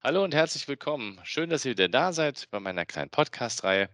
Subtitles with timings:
[0.00, 1.20] Hallo und herzlich willkommen.
[1.24, 3.90] Schön, dass ihr wieder da seid bei meiner kleinen Podcast-Reihe.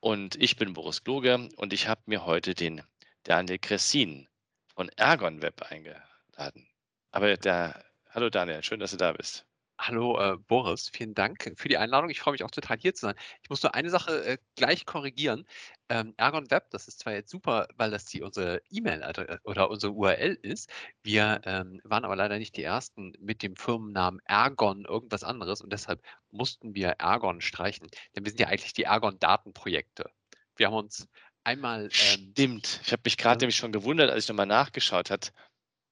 [0.00, 2.82] Und ich bin Boris Kloge und ich habe mir heute den
[3.24, 4.26] Daniel Cressin
[4.74, 6.66] von Ergon Web eingeladen.
[7.10, 9.44] Aber der, hallo Daniel, schön, dass du da bist.
[9.84, 12.08] Hallo äh, Boris, vielen Dank für die Einladung.
[12.08, 13.16] Ich freue mich auch total hier zu sein.
[13.42, 15.44] Ich muss nur eine Sache äh, gleich korrigieren.
[15.88, 19.02] Ähm, Ergon Web, das ist zwar jetzt super, weil das die unsere E-Mail
[19.42, 20.70] oder unsere URL ist.
[21.02, 25.72] Wir ähm, waren aber leider nicht die ersten mit dem Firmennamen Ergon irgendwas anderes und
[25.72, 27.88] deshalb mussten wir Ergon streichen.
[28.14, 30.08] Denn wir sind ja eigentlich die Ergon Datenprojekte.
[30.54, 31.08] Wir haben uns
[31.42, 31.86] einmal.
[31.86, 32.80] Ähm, Stimmt.
[32.84, 35.26] Ich habe mich gerade nämlich schon gewundert, als ich nochmal nachgeschaut habe.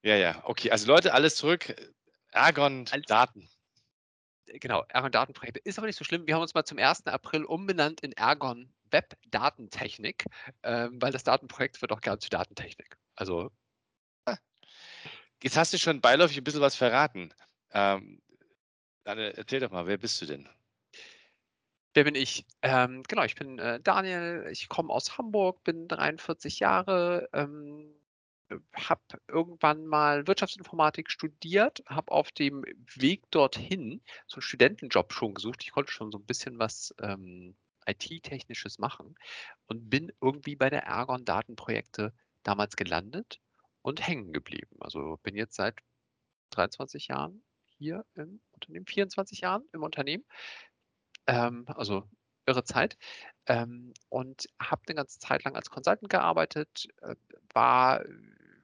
[0.04, 0.70] Ja, ja, okay.
[0.70, 1.74] Also Leute, alles zurück.
[2.30, 3.50] Ergon Daten
[4.58, 5.60] genau, Ergon Datenprojekte.
[5.60, 6.26] Ist aber nicht so schlimm.
[6.26, 7.06] Wir haben uns mal zum 1.
[7.06, 10.24] April umbenannt in Ergon Web Datentechnik,
[10.62, 12.96] ähm, weil das Datenprojekt wird auch gern zu Datentechnik.
[13.14, 13.50] Also.
[14.24, 14.36] Ah.
[15.42, 17.32] Jetzt hast du schon beiläufig ein bisschen was verraten.
[17.72, 18.20] Ähm,
[19.04, 20.48] dann erzähl doch mal, wer bist du denn?
[21.94, 22.46] Wer bin ich?
[22.62, 27.99] Ähm, genau, ich bin äh, Daniel, ich komme aus Hamburg, bin 43 Jahre, ähm,
[28.74, 35.62] habe irgendwann mal Wirtschaftsinformatik studiert, habe auf dem Weg dorthin so einen Studentenjob schon gesucht.
[35.62, 37.56] Ich konnte schon so ein bisschen was ähm,
[37.86, 39.14] IT-technisches machen
[39.66, 42.12] und bin irgendwie bei der Ergon Datenprojekte
[42.42, 43.40] damals gelandet
[43.82, 44.76] und hängen geblieben.
[44.80, 45.78] Also bin jetzt seit
[46.50, 50.24] 23 Jahren hier im Unternehmen, 24 Jahren im Unternehmen.
[51.26, 52.08] Ähm, also
[52.46, 52.96] irre Zeit.
[53.46, 57.16] Ähm, und habe eine ganze Zeit lang als Consultant gearbeitet, äh,
[57.52, 58.04] war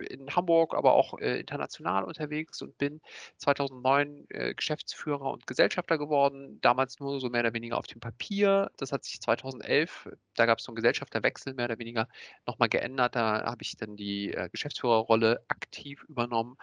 [0.01, 3.01] in Hamburg, aber auch äh, international unterwegs und bin
[3.39, 6.61] 2009 äh, Geschäftsführer und Gesellschafter geworden.
[6.61, 8.71] Damals nur so mehr oder weniger auf dem Papier.
[8.77, 12.09] Das hat sich 2011, da gab es so einen Gesellschafterwechsel mehr oder weniger
[12.47, 13.17] nochmal geändert.
[13.17, 16.57] Da habe ich dann die äh, Geschäftsführerrolle aktiv übernommen.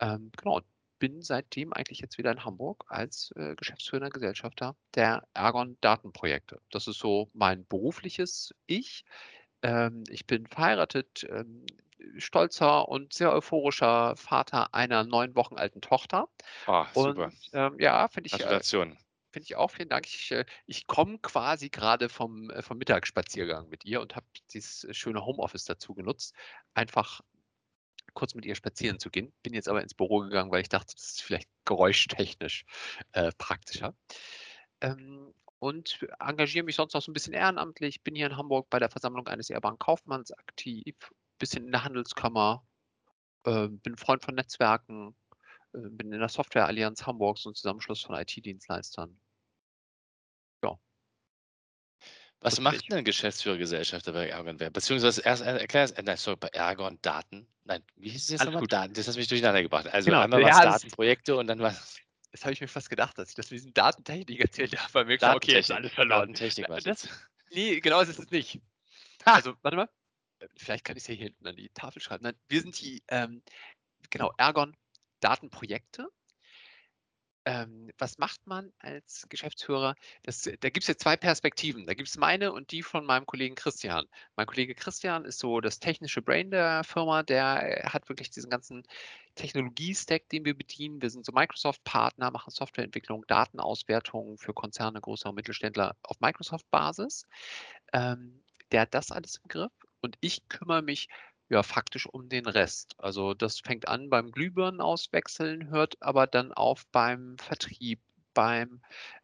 [0.00, 0.64] Ähm, genau, und
[1.00, 6.60] bin seitdem eigentlich jetzt wieder in Hamburg als äh, geschäftsführender Gesellschafter der Ergon Datenprojekte.
[6.70, 9.04] Das ist so mein berufliches Ich.
[9.62, 11.66] Ähm, ich bin verheiratet, ähm,
[12.16, 16.28] stolzer und sehr euphorischer Vater einer neun Wochen alten Tochter.
[16.66, 17.26] Ah, super.
[17.26, 18.34] Und, ähm, ja, finde ich.
[18.34, 18.98] Äh, Gratulation.
[19.32, 20.06] Finde ich auch, vielen Dank.
[20.06, 24.86] Ich, äh, ich komme quasi gerade vom, äh, vom Mittagsspaziergang mit ihr und habe dieses
[24.96, 26.34] schöne Homeoffice dazu genutzt,
[26.74, 27.20] einfach
[28.14, 29.32] kurz mit ihr spazieren zu gehen.
[29.42, 32.64] Bin jetzt aber ins Büro gegangen, weil ich dachte, das ist vielleicht geräuschtechnisch
[33.12, 33.94] äh, praktischer.
[34.80, 38.02] Ähm, und engagiere mich sonst noch so ein bisschen ehrenamtlich.
[38.02, 40.96] Bin hier in Hamburg bei der Versammlung eines ehrbaren Kaufmanns aktiv
[41.40, 42.64] bisschen in der Handelskammer,
[43.44, 45.16] äh, bin Freund von Netzwerken,
[45.74, 49.18] äh, bin in der Software-Allianz Hamburg, so ein Zusammenschluss von IT-Dienstleistern.
[50.62, 50.78] Ja.
[52.40, 54.72] Was das macht eine Geschäftsführergesellschaft bei Ergon Web?
[54.72, 57.48] Beziehungsweise erst äh, erklär es, äh, nein, sorry, bei Ergon Daten.
[57.64, 58.66] Nein, wie hieß es jetzt nochmal?
[58.66, 59.88] Daten, das hast mich durcheinander gebracht.
[59.88, 60.20] Also genau.
[60.20, 61.98] einmal was ja, Datenprojekte und dann was.
[62.32, 65.04] Das habe ich mir fast gedacht, dass ich das mit diesem Datentechnik erzählt habe, weil
[65.06, 66.20] mir klar, okay, jetzt alles verloren.
[66.20, 67.08] Datentechnik war das.
[67.52, 68.60] Nee, genau, das ist es nicht.
[69.24, 69.88] Also, warte mal.
[70.56, 72.24] Vielleicht kann ich es hier hinten an die Tafel schreiben.
[72.24, 73.42] Nein, wir sind die, ähm,
[74.10, 74.76] genau, Ergon
[75.20, 76.08] Datenprojekte.
[77.46, 79.94] Ähm, was macht man als Geschäftsführer?
[80.24, 81.86] Das, da gibt es jetzt zwei Perspektiven.
[81.86, 84.06] Da gibt es meine und die von meinem Kollegen Christian.
[84.36, 87.22] Mein Kollege Christian ist so das technische Brain der Firma.
[87.22, 88.82] Der äh, hat wirklich diesen ganzen
[89.36, 91.00] Technologie-Stack, den wir bedienen.
[91.00, 97.26] Wir sind so Microsoft-Partner, machen Softwareentwicklung, Datenauswertung für Konzerne, größere Mittelständler auf Microsoft-Basis.
[97.94, 101.08] Ähm, der hat das alles im Griff und ich kümmere mich
[101.48, 102.94] ja faktisch um den Rest.
[102.98, 108.00] Also das fängt an beim Glühbirnen auswechseln, hört aber dann auf beim Vertrieb,
[108.34, 108.80] beim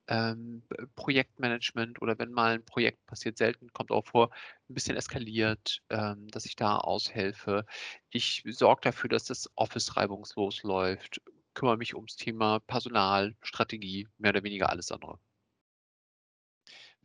[0.08, 0.62] ähm,
[0.96, 4.30] Projektmanagement oder wenn mal ein Projekt passiert, selten kommt auch vor,
[4.68, 7.64] ein bisschen eskaliert, ähm, dass ich da aushelfe.
[8.10, 11.20] Ich sorge dafür, dass das Office reibungslos läuft,
[11.54, 15.18] kümmere mich ums Thema Personal, Strategie, mehr oder weniger alles andere.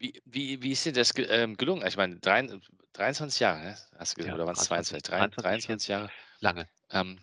[0.02, 1.86] Wie, wie, wie ist dir das ähm, gelungen?
[1.86, 3.78] Ich meine, 23 Jahre, ne?
[4.00, 5.04] hast du gesagt, ja, oder waren es 22?
[5.04, 6.10] 23, 23 Jahre.
[6.40, 6.68] Lange.
[6.90, 7.20] Ähm,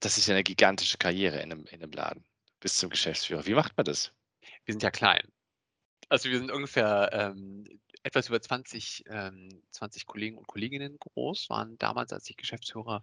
[0.00, 2.22] das ist ja eine gigantische Karriere in einem, in einem Laden
[2.60, 3.46] bis zum Geschäftsführer.
[3.46, 4.12] Wie macht man das?
[4.66, 5.22] Wir sind ja klein.
[6.10, 11.78] Also wir sind ungefähr ähm, etwas über 20, ähm, 20 Kollegen und Kolleginnen groß, waren
[11.78, 13.02] damals, als ich Geschäftsführer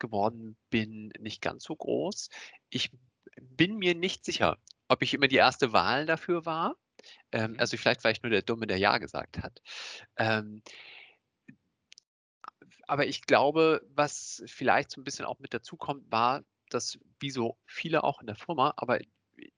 [0.00, 2.30] geworden bin, nicht ganz so groß.
[2.68, 2.90] Ich
[3.40, 4.58] bin mir nicht sicher,
[4.88, 6.74] ob ich immer die erste Wahl dafür war.
[7.32, 7.60] Ähm, Mhm.
[7.60, 9.60] also vielleicht war ich nur der Dumme, der Ja gesagt hat.
[10.16, 10.62] Ähm,
[12.86, 17.58] aber ich glaube, was vielleicht so ein bisschen auch mit dazukommt, war, dass wie so
[17.66, 19.00] viele auch in der Firma, aber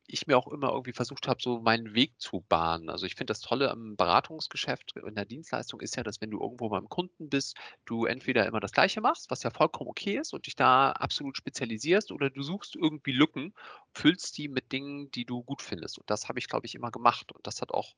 [0.07, 2.91] ich mir auch immer irgendwie versucht habe, so meinen Weg zu bahnen.
[2.91, 6.41] Also, ich finde das Tolle am Beratungsgeschäft in der Dienstleistung ist ja, dass wenn du
[6.41, 10.33] irgendwo beim Kunden bist, du entweder immer das Gleiche machst, was ja vollkommen okay ist
[10.33, 13.55] und dich da absolut spezialisierst oder du suchst irgendwie Lücken,
[13.93, 15.99] füllst die mit Dingen, die du gut findest.
[15.99, 17.95] Und das habe ich, glaube ich, immer gemacht und das hat auch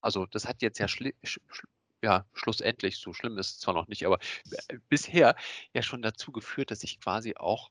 [0.00, 0.86] also, das hat jetzt ja
[2.02, 4.18] ja, schlussendlich, so schlimm ist es zwar noch nicht, aber,
[4.68, 5.34] äh, bisher
[5.72, 7.70] ja schon dazu geführt, dass ich quasi auch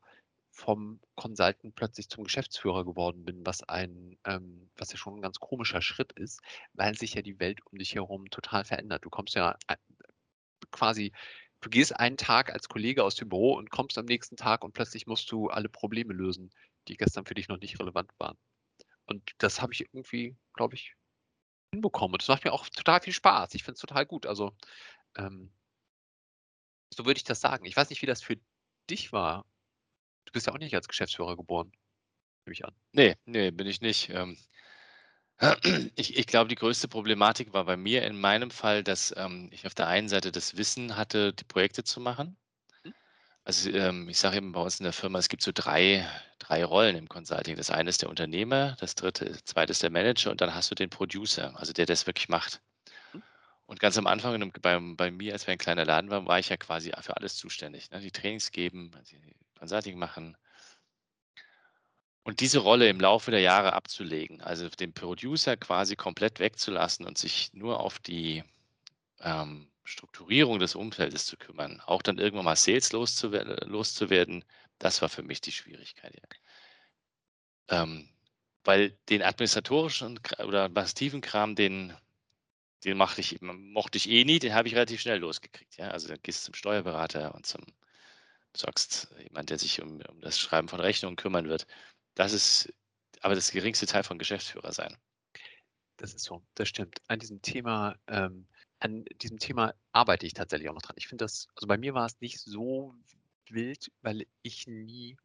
[0.53, 5.39] vom Consultant plötzlich zum Geschäftsführer geworden bin, was ein ähm, was ja schon 'n ganz
[5.39, 6.41] komischer Schritt ist,
[6.73, 9.05] weil sich ja die Welt um dich herum total verändert.
[9.05, 9.75] Du kommst ja a
[10.71, 11.11] quasi
[11.61, 14.73] du gehst einen Tag als Kollege aus dem Büro und kommst am nächsten Tag und
[14.73, 16.51] plötzlich musst du alle Probleme lösen,
[16.88, 18.38] die gestern für dich noch nicht relevant waren.
[19.07, 20.95] Und das habe ich irgendwie, glaube ich,
[21.73, 22.13] hinbekommen.
[22.15, 23.55] Und das macht mir auch total viel Spaß.
[23.55, 24.25] Ich finde es total gut.
[24.27, 24.53] Also,
[25.17, 25.53] ähm,
[26.94, 27.65] so würde ich das sagen.
[27.65, 28.38] Ich weiß nicht, wie das für
[28.89, 29.45] dich war.
[30.25, 31.71] Du bist ja auch nicht als Geschäftsführer geboren,
[32.45, 32.75] nehme ich an.
[32.93, 34.09] Ne, ne, bin ich nicht.
[34.09, 34.37] Ähm,
[35.95, 39.65] ich ich glaube, die größte Problematik war bei mir in meinem Fall, dass, ähm, ich
[39.67, 42.37] auf der einen Seite das Wissen hatte, die Projekte zu machen.
[42.85, 42.93] Mhm.
[43.45, 46.05] Also, ähm, ich sage eben bei uns in der Firma, es gibt so drei
[46.39, 47.55] drei Rollen im Consulting.
[47.55, 50.75] Das eine ist der Unternehmer, das dritte zweite ist der Manager und dann hast du
[50.75, 52.61] den Producer, also der, der das wirklich macht.
[53.13, 53.23] Mhm.
[53.65, 56.39] Und ganz am Anfang in beim bei mir, als wir ein kleiner Laden waren, war
[56.39, 57.99] ich ja quasi für alles zuständig, ne?
[58.01, 60.36] Die Trainings geben, die Consulting machen.
[62.24, 67.18] Und diese Rolle im Laufe der Jahre abzulegen, also den Producer quasi komplett wegzulassen und
[67.18, 68.44] sich nur auf die,
[69.21, 74.45] ähm, Strukturierung des Umfeldes zu kümmern, auch dann irgendwann mal Sales loszuwer loszuwerden,
[74.80, 77.83] das war für mich die Schwierigkeit, ja.
[77.83, 78.10] Ähm,
[78.63, 81.94] weil den administratorischen oder massiven Kram, den
[82.86, 85.89] den ich mochte ich eh nie, den habe ich relativ schnell losgekriegt, ja.
[85.89, 87.62] Also, dann gehst du zum Steuerberater und zum
[88.53, 91.67] besorgst jemand, der sich um um das Schreiben von Rechnungen kümmern wird.
[92.15, 92.73] Das ist
[93.21, 94.95] aber das geringste Teil von Geschäftsführer sein.
[95.97, 97.01] Das ist so, das stimmt.
[97.07, 98.47] An diesem Thema ähm,
[98.79, 100.97] an diesem Thema arbeite ich tatsächlich auch noch dran.
[100.97, 102.94] Ich finde das also, bei mir war es nicht so
[103.50, 105.17] wild, weil ich nie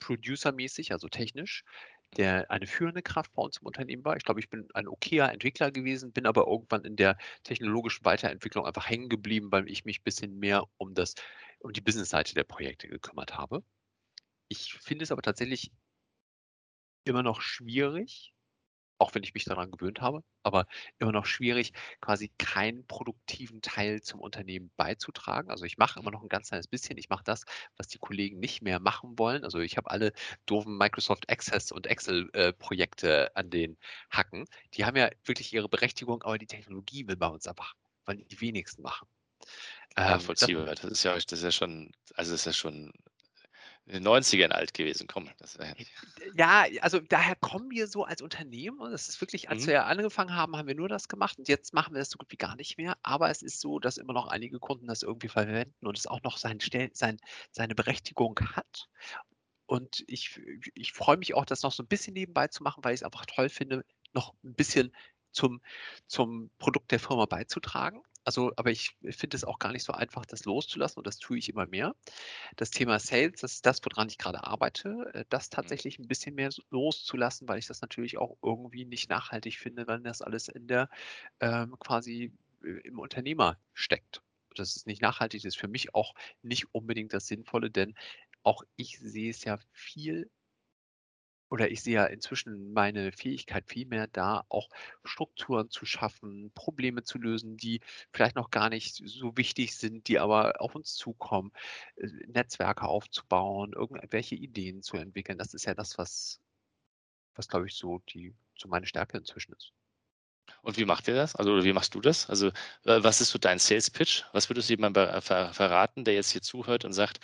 [0.00, 1.64] producermäßig, also technisch,
[2.16, 4.16] der eine führende Kraft bei uns im Unternehmen war.
[4.16, 8.66] Ich glaube, ich bin ein okayer Entwickler gewesen, bin aber irgendwann in der technologischen Weiterentwicklung
[8.66, 11.14] einfach hängen geblieben, weil ich mich ein bisschen mehr um das
[11.62, 13.62] um die Business-Seite der Projekte gekümmert habe.
[14.48, 15.72] Ich finde es aber tatsächlich
[17.04, 18.32] immer noch schwierig,
[18.98, 20.66] auch wenn ich mich daran gewöhnt habe, aber
[20.98, 25.50] immer noch schwierig, quasi keinen produktiven Teil zum Unternehmen beizutragen.
[25.50, 26.98] Also, ich mache immer noch ein ganz kleines bisschen.
[26.98, 27.44] Ich mache das,
[27.76, 29.44] was die Kollegen nicht mehr machen wollen.
[29.44, 30.12] Also, ich habe alle
[30.46, 32.52] doofen Microsoft Access und Excel, äh,
[33.34, 33.76] an den
[34.10, 34.44] Hacken.
[34.74, 37.74] Die haben ja wirklich ihre Berechtigung, aber die Technologie will bei uns einfach
[38.06, 39.08] wollen die wenigsten machen.
[39.96, 40.74] Ähm, das Nachvollziehbar.
[40.74, 42.92] Das ist ja das ist ja schon also, das ist ja schon
[43.86, 45.06] in den 90ern alt gewesen.
[45.08, 45.74] Komm, das äh,
[46.36, 49.68] Ja, also daher kommen wir so als Unternehmen und es ist wirklich als Mhm.
[49.68, 52.30] wir angefangen haben, haben wir nur das gemacht und jetzt machen wir das so gut
[52.32, 52.96] wie gar nicht mehr.
[53.02, 56.22] Aber es ist so, dass immer noch einige Kunden das irgendwie verwenden und es auch
[56.22, 56.58] noch sein
[56.94, 57.18] sein
[57.50, 58.88] seine Berechtigung hat.
[59.66, 60.40] Und ich
[60.74, 63.26] ich freue mich auch, das noch so 'n bisschen nebenbei zu machen, weil ich's einfach
[63.26, 63.84] toll finde,
[64.14, 64.94] noch 'n bisschen
[65.32, 65.62] zum
[66.06, 68.02] zum Produkt der Firma beizutragen.
[68.24, 71.38] Also, aber ich finde es auch gar nicht so einfach, das loszulassen und das tue
[71.38, 71.94] ich immer mehr.
[72.56, 75.76] Das Thema Sales, das ist das, woran ich gerade arbeite, äh, das Mhm.
[75.76, 80.04] tatsächlich ein bisschen mehr loszulassen, weil ich das natürlich auch irgendwie nicht nachhaltig finde, wenn
[80.04, 80.88] das alles in der
[81.40, 82.32] ähm, quasi,
[82.64, 84.22] äh, im Unternehmer steckt.
[84.56, 87.94] Das ist nicht nachhaltig, das ist für mich auch nicht unbedingt das Sinnvolle, denn
[88.42, 90.30] auch ich sehe es ja viel
[91.52, 94.70] oder ich sehe ja inzwischen meine Fähigkeit viel mehr da, auch
[95.04, 97.80] Strukturen zu schaffen, Probleme zu lösen, die
[98.10, 101.52] vielleicht noch gar nicht so wichtig sind, die aber auf uns zukommen,
[101.96, 105.36] äh, Netzwerke aufzubauen, irgendwelche Ideen zu entwickeln.
[105.36, 106.40] Das ist ja das, was
[107.34, 109.72] was, glaube ich, so die so meine Stärke inzwischen ist.
[110.62, 111.36] Und wie macht ihr das?
[111.36, 112.30] Also, wie machst du das?
[112.30, 112.50] Also,
[112.84, 114.24] was ist so dein Sales Pitch?
[114.32, 117.20] Was würdest du jemandem verraten, der jetzt hier zuhört und sagt: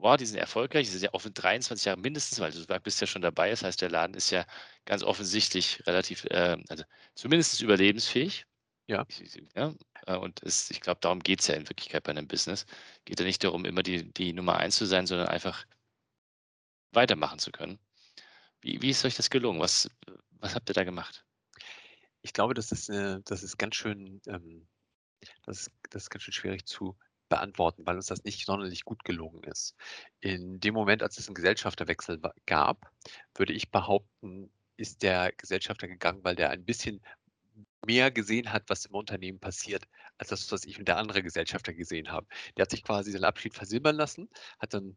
[0.00, 3.06] „Wow, die sind erfolgreich, die sind ja offen 23 Jahre mindestens“, weil du bist ja
[3.06, 3.50] schon dabei.
[3.50, 4.46] Das heißt, der Laden ist ja
[4.86, 8.46] ganz offensichtlich relativ, ähm, also zumindest überlebensfähig.
[8.88, 9.06] Ja.
[9.56, 9.74] Ja,
[10.06, 12.66] äh, und es ich glaube, darum geht's ja in Wirklichkeit bei 'nem Business.
[13.04, 15.64] Geht ja nicht darum, immer die die Nummer eins zu sein, sondern einfach
[16.94, 17.78] weitermachen zu können.
[18.62, 19.60] Wie wie ist euch das gelungen?
[19.60, 19.90] Was
[20.40, 21.24] was habt ihr da gemacht?
[22.24, 24.68] Ich glaube, das ist, äh das ist ganz schön, ähm
[25.44, 26.96] das ist das ist ganz schön schwierig zu
[27.30, 29.74] beantworten, weil uns das nicht sonderlich gut gelungen ist.
[30.20, 32.92] In dem Moment, als es einen Gesellschafterwechsel gab,
[33.34, 37.00] würde ich behaupten, ist der Gesellschafter gegangen, weil der ein bisschen
[37.86, 39.84] mehr gesehen hat, was im Unternehmen passiert,
[40.18, 42.26] als das, was ich und der andere Gesellschafter gesehen habe.
[42.56, 44.96] Der hat sich quasi seinen Abschied versilbern lassen, hat dann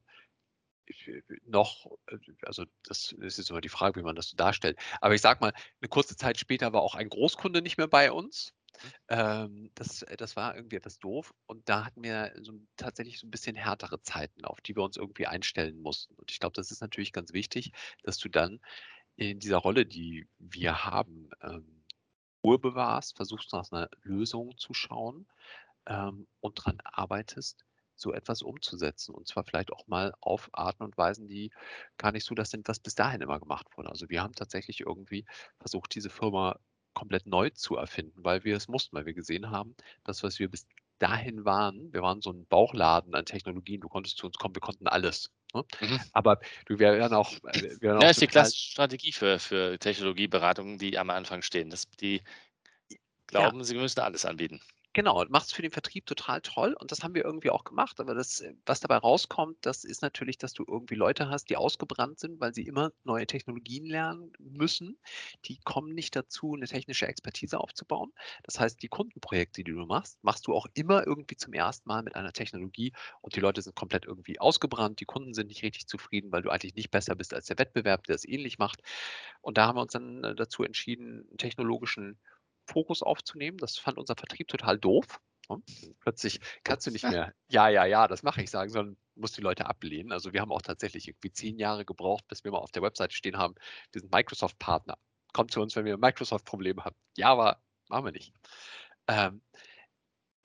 [0.88, 4.78] äh, noch, äh, also das ist jetzt immer die Frage, wie man das so darstellt.
[5.02, 8.12] Aber ich sag mal, eine kurze Zeit später war auch ein Großkunde nicht mehr bei
[8.12, 8.54] uns.
[9.10, 11.34] Ähm, das, äh, das war irgendwie etwas doof.
[11.46, 14.98] Und da hatten wir so tatsächlich so ein bisschen härtere Zeiten, auf die wir uns
[14.98, 16.16] irgendwie einstellen mussten.
[16.16, 17.72] Und ich glaube, das ist natürlich ganz wichtig,
[18.04, 18.60] dass du dann
[19.16, 21.84] in dieser Rolle, die wir haben, ähm,
[22.44, 25.28] Ruhe bewahrst, versuchst nach einer Lösung zu schauen
[25.88, 27.66] ähm, und daran arbeitest,
[27.96, 29.16] so etwas umzusetzen.
[29.16, 31.52] Und zwar vielleicht auch mal auf Arten und Weisen, die
[31.98, 33.90] gar nicht so das sind, was bis dahin immer gemacht wurde.
[33.90, 35.26] Also wir haben tatsächlich irgendwie
[35.60, 36.60] versucht, diese Firma
[36.94, 40.50] komplett neu zu erfinden, weil wir es mussten, weil wir gesehen haben, das, was wir
[40.50, 40.68] bis
[41.00, 44.62] dahin waren, wir waren so ein Bauchladen an Technologien, du konntest zu uns kommen, wir
[44.62, 45.32] konnten alles.
[45.54, 45.64] Ne?
[45.82, 46.00] Mhm.
[46.14, 47.32] Aber du wären auch.
[47.44, 51.70] Äh, wären ja, auch ist die klassische Strategie für, für Technologieberatungen, die am Anfang stehen.
[51.70, 52.22] Das, die
[53.28, 53.64] glauben, ja.
[53.64, 54.62] sie müssen alles anbieten.
[54.96, 58.00] Genau, macht es für den Vertrieb total toll und das haben wir irgendwie auch gemacht.
[58.00, 61.58] Aber das, äh, was dabei rauskommt, das ist natürlich, dass du irgendwie Leute hast, die
[61.58, 65.00] ausgebrannt sind, weil sie immer neue Technologien lernen müssen.
[65.46, 68.12] Die kommen nicht dazu, eine technische Expertise aufzubauen.
[68.44, 72.04] Das heißt, die Kundenprojekte, die du machst, machst du auch immer irgendwie zum ersten Mal
[72.04, 75.00] mit einer Technologie und die Leute sind komplett irgendwie ausgebrannt.
[75.00, 78.04] Die Kunden sind nicht richtig zufrieden, weil du eigentlich nicht besser bist als der Wettbewerb,
[78.04, 78.82] der es ähnlich macht.
[79.42, 82.20] Und da haben wir uns dann äh, dazu entschieden, einen technologischen
[82.66, 83.58] Fokus aufzunehmen.
[83.58, 85.20] Das fand unser Vertrieb total doof.
[85.48, 85.96] Und ne?
[86.00, 89.42] plötzlich kannst du nicht mehr, ja, ja, ja, das mache ich sagen, sondern musst die
[89.42, 90.12] Leute ablehnen.
[90.12, 93.16] Also wir haben auch tatsächlich irgendwie zehn Jahre gebraucht, bis wir mal auf der Webseite
[93.16, 93.56] stehen haben,
[93.92, 94.98] wir sind Microsoft-Partner.
[95.34, 96.96] Kommt zu uns, wenn wir Microsoft-Probleme haben.
[97.18, 98.34] Ja, aber machen wir nicht.
[99.08, 99.42] Ähm,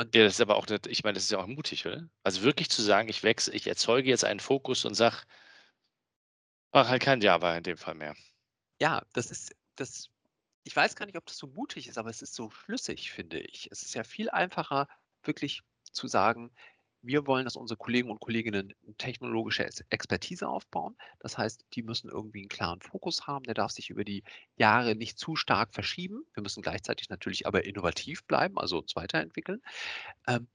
[0.01, 2.09] und ja, das ist aber auch, ich meine, das ist ja auch mutig, oder?
[2.23, 5.17] Also wirklich zu sagen, ich wechsle, ich erzeuge jetzt einen Fokus und sage,
[6.73, 8.15] mach halt kein Java in dem Fall mehr.
[8.81, 10.09] Ja, das ist, das
[10.69, 13.41] ich weiß gar nicht, ob das so mutig ist, aber es ist so schlüssig, finde
[13.41, 13.71] ich.
[13.73, 14.87] Es ist ja viel einfacher,
[15.23, 16.51] wirklich zu sagen,
[17.01, 20.95] wir wollen, dass unsere Kollegen und Kolleginnen technologische Expertise aufbauen.
[21.21, 23.45] Das heißt, die müssen irgendwie einen klaren Fokus haben.
[23.45, 24.25] Der darf sich über die
[24.57, 26.27] Jahre nicht zu stark verschieben.
[26.35, 29.63] Wir müssen gleichzeitig natürlich aber innovativ bleiben, also uns weiterentwickeln,
[30.27, 30.49] ähm,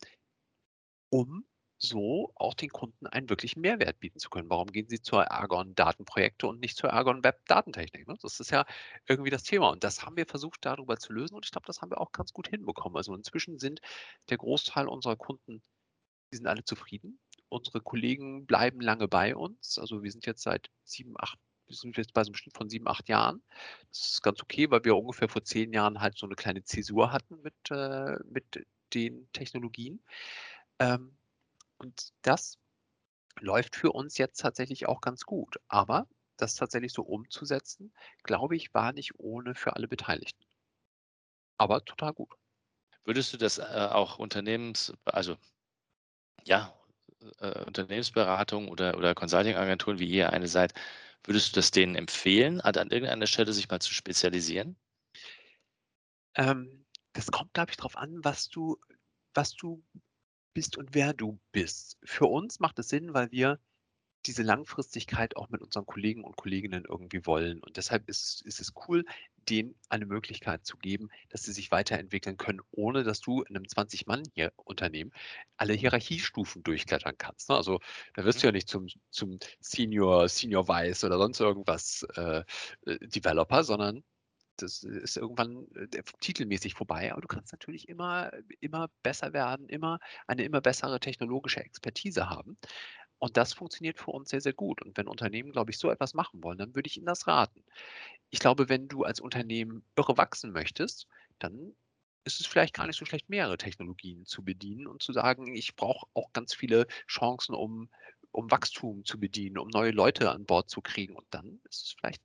[1.09, 1.43] um
[1.83, 4.49] so auch den Kunden einen wirklichen Mehrwert bieten zu können.
[4.49, 8.07] Warum gehen sie zur Argon Datenprojekte und nicht zur Argon Web Datentechnik?
[8.07, 8.15] Ne?
[8.21, 8.65] Das ist ja
[9.07, 9.69] irgendwie das Thema.
[9.69, 12.13] Und das haben wir versucht darüber zu lösen und ich glaube, das haben wir auch
[12.13, 12.95] ganz gut hinbekommen.
[12.95, 13.81] Also inzwischen sind
[14.29, 15.61] der Großteil unserer Kunden,
[16.31, 17.19] die sind alle zufrieden.
[17.49, 19.77] Unsere Kollegen bleiben lange bei uns.
[19.77, 21.37] Also wir sind jetzt seit sieben, acht
[21.67, 23.41] wir sind jetzt bei so einem Schnitt von sieben, acht Jahren.
[23.89, 27.11] Das ist ganz okay, weil wir ungefähr vor zehn Jahren halt so eine kleine Zäsur
[27.11, 30.03] hatten mit, äh, mit den Technologien.
[30.79, 31.15] Ähm,
[31.83, 32.57] und das
[33.39, 35.57] läuft für uns jetzt tatsächlich auch ganz gut.
[35.67, 40.45] Aber das tatsächlich so umzusetzen, glaube ich, war nicht ohne für alle Beteiligten.
[41.57, 42.33] Aber total gut.
[43.03, 45.37] Würdest du das äh, auch Unternehmens, also
[46.45, 46.73] ja,
[47.39, 50.73] äh, Unternehmensberatung oder, oder Consulting-Agenturen, wie ihr eine seid,
[51.25, 54.77] würdest du das denen empfehlen, an, irgendeiner Stelle sich mal zu spezialisieren?
[56.35, 58.79] Ähm, das kommt, glaube ich, darauf an, was du,
[59.33, 59.83] was du
[60.53, 61.97] bist und wer du bist.
[62.03, 63.59] Für uns macht es Sinn, weil wir
[64.25, 67.61] diese Langfristigkeit auch mit unseren Kollegen und Kolleginnen irgendwie wollen.
[67.61, 69.03] Und deshalb ist, ist es cool,
[69.49, 73.65] denen eine Möglichkeit zu geben, dass sie sich weiterentwickeln können, ohne dass du in einem
[73.65, 75.11] 20-Mann-Unternehmen
[75.57, 77.49] alle Hierarchiestufen durchklettern kannst.
[77.49, 77.55] Ne?
[77.55, 77.79] Also
[78.13, 78.49] da wirst du mhm.
[78.49, 82.43] ja nicht zum, zum Senior, Senior Vice oder sonst irgendwas äh,
[82.85, 84.03] äh Developer, sondern
[84.57, 89.99] das ist irgendwann äh, titelmäßig vorbei, aber du kannst natürlich immer, immer besser werden, immer
[90.27, 92.57] eine immer bessere technologische Expertise haben.
[93.19, 94.81] Und das funktioniert für uns sehr, sehr gut.
[94.81, 97.63] Und wenn Unternehmen, glaube ich, so etwas machen wollen, dann würde ich ihnen das raten.
[98.31, 101.07] Ich glaube, wenn du als Unternehmen irre wachsen möchtest,
[101.39, 101.73] dann
[102.25, 105.75] ist es vielleicht gar nicht so schlecht, mehrere Technologien zu bedienen und zu sagen, ich
[105.75, 107.89] brauche auch ganz viele Chancen, um,
[108.31, 111.15] um Wachstum zu bedienen, um neue Leute an Bord zu kriegen.
[111.15, 112.21] Und dann ist es vielleicht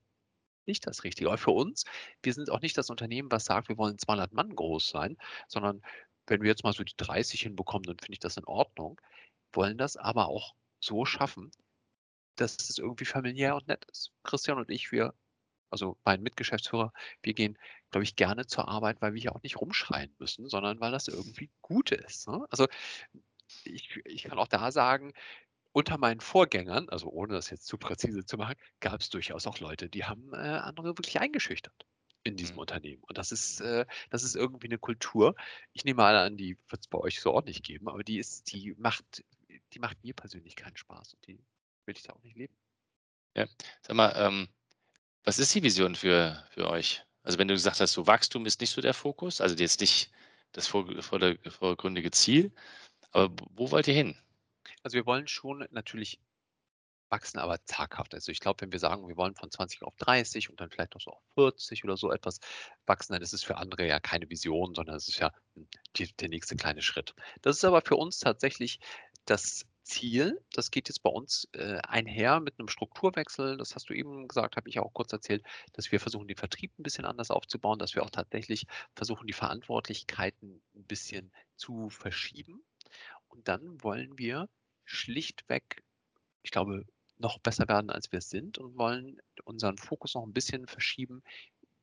[0.68, 1.28] nicht das Richtige.
[1.28, 1.84] Aber für uns,
[2.22, 5.16] wir sind auch nicht das Unternehmen, was sagt, wir wollen 200 Mann groß sein,
[5.48, 5.82] sondern
[6.26, 9.00] wenn wir jetzt mal so die 30 hinbekommen, dann finde ich das in Ordnung,
[9.52, 11.50] wollen das aber auch so schaffen,
[12.36, 14.12] dass es irgendwie familiär und nett ist.
[14.22, 15.14] Christian und ich, wir,
[15.70, 17.58] also mein Mitgeschäftsführer, wir gehen,
[17.90, 21.08] glaube ich, gerne zur Arbeit, weil wir hier auch nicht rumschreien müssen, sondern weil das
[21.08, 22.28] irgendwie gut ist.
[22.28, 22.46] Ne?
[22.50, 22.68] Also
[23.64, 25.12] ich, ich kann auch da sagen,
[25.72, 29.58] unter meinen Vorgängern, also ohne das jetzt zu präzise zu machen, gab es durchaus auch
[29.60, 31.86] Leute, die haben äh, andere wirklich eingeschüchtert.
[32.24, 32.60] in diesem Mhm.
[32.60, 33.02] Unternehmen.
[33.04, 35.34] Und das ist, äh, das ist irgendwie eine Kultur.
[35.72, 38.52] Ich nehme mal an, die wird es bei euch so nicht geben, aber die ist,
[38.52, 39.24] die macht,
[39.72, 41.38] die macht mir persönlich keinen Spaß und die
[41.86, 42.54] will ich da auch nicht leben.
[43.82, 44.48] Sag mal, ähm,
[45.24, 47.04] was ist die Vision für, für euch?
[47.22, 50.10] Also wenn du gesagt hast, so Wachstum ist nicht so der Fokus, also jetzt nicht
[50.52, 52.52] das vor- vorder- vordergründige Ziel,
[53.12, 54.16] aber wo wollt ihr hin?
[54.82, 56.20] Also wir wollen schon natürlich
[57.10, 58.14] wachsen, aber zaghaft.
[58.14, 60.94] Also ich glaube, wenn wir sagen, wir wollen von 20 auf 30 und dann vielleicht
[60.94, 62.38] noch so auf 40 oder so etwas
[62.86, 66.12] wachsen, dann ist es für andere ja keine Vision, sondern es ist ja hm, die,
[66.16, 67.14] der nächste kleine Schritt.
[67.42, 68.78] Das ist aber für uns tatsächlich
[69.24, 70.38] das Ziel.
[70.52, 73.56] Das geht jetzt bei uns äh, einher mit einem Strukturwechsel.
[73.56, 75.42] Das hast du eben gesagt, habe ich auch kurz erzählt,
[75.72, 79.32] dass wir versuchen, den Vertrieb ein bisschen anders aufzubauen, dass wir auch tatsächlich versuchen, die
[79.32, 82.62] Verantwortlichkeiten ein bisschen zu verschieben.
[83.28, 84.48] Und dann wollen wir
[84.88, 85.82] schlichtweg,
[86.42, 86.84] ich glaube,
[87.18, 91.22] noch besser werden, als wir es sind und wollen unseren Fokus noch ein bisschen verschieben,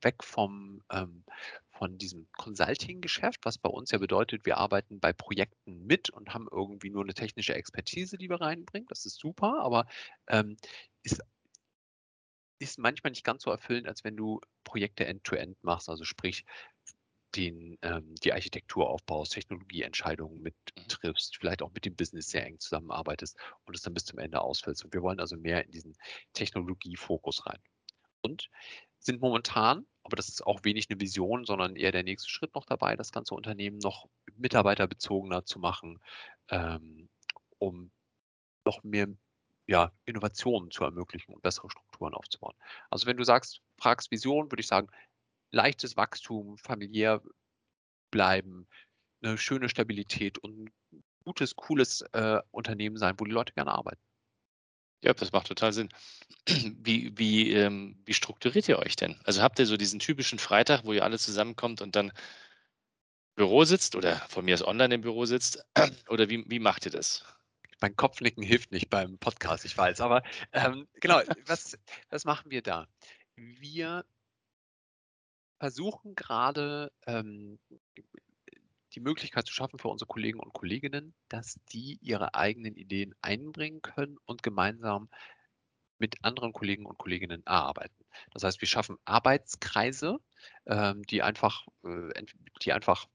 [0.02, 1.24] weg vom, ähm,
[1.70, 6.48] von diesem Consulting-Geschäft, was bei uns ja bedeutet, wir arbeiten bei Projekten mit und haben
[6.52, 8.88] irgendwie nur eine technische Expertise, die wir reinbringen.
[8.88, 9.86] Das ist super, aber
[10.28, 10.58] ähm,
[11.04, 11.22] ist,
[12.60, 16.46] ist manchmal nicht ganz so erfüllend, als wenn du Projekte end-to-end machst, also sprich
[17.36, 20.88] den, ähm, die Architektur aufbaust, Technologieentscheidungen mit Mhm.
[20.88, 24.42] triffst, vielleicht auch mit dem Business sehr eng zusammenarbeitest und es dann bis zum Ende
[24.42, 24.84] ausfüllst.
[24.86, 25.96] Und wir wollen also mehr in diesen
[26.34, 27.60] Technologiefokus rein.
[28.22, 28.50] Und
[29.00, 32.66] sind momentan, aber das ist auch wenig eine Vision, sondern eher der nächste Schritt noch
[32.66, 36.00] dabei, das ganze Unternehmen noch mitarbeiterbezogener zu machen,
[36.50, 37.10] ähm,
[37.60, 37.92] um
[38.66, 39.08] noch mehr
[39.68, 42.56] ja, Innovationen zu ermöglichen und bessere Strukturen aufzubauen.
[42.90, 44.90] Also wenn du sagst, fragst Vision, würde ich sagen,
[45.56, 47.22] leichtes Wachstum, familiär
[48.12, 48.68] bleiben,
[49.24, 54.02] eine schöne Stabilität und 'n gutes, cooles, äh, Unternehmen sein, wo die Leute gerne arbeiten.
[55.04, 55.90] Ja, das macht total Sinn.
[56.80, 59.20] Wie, wie, ähm, wie strukturiert ihr euch denn?
[59.26, 62.12] Also habt ihr so diesen typischen Freitag, wo ihr alle zusammenkommt und dann
[63.38, 65.66] Büro sitzt oder von mir aus online im Büro sitzt?
[66.10, 67.24] Oder wie, wie macht ihr das?
[67.82, 71.78] Mein Kopfnicken hilft nicht beim Podcast, ich weiß, aber, ähm, genau, was
[72.10, 72.88] was machen wir da?
[73.36, 74.06] Wir
[75.60, 77.60] versuchen grade, ähm,
[78.94, 83.82] die Möglichkeit zu schaffen für unsere Kollegen und Kolleginnen, dass die ihre eigenen Ideen einbringen
[83.82, 85.10] können und gemeinsam
[85.98, 88.06] mit anderen Kollegen und Kolleginnen erarbeiten.
[88.32, 90.18] Das heißt, wir schaffen Arbeitskreise,
[90.66, 92.26] ähm, die einfach, äh,
[92.62, 93.08] die einfach,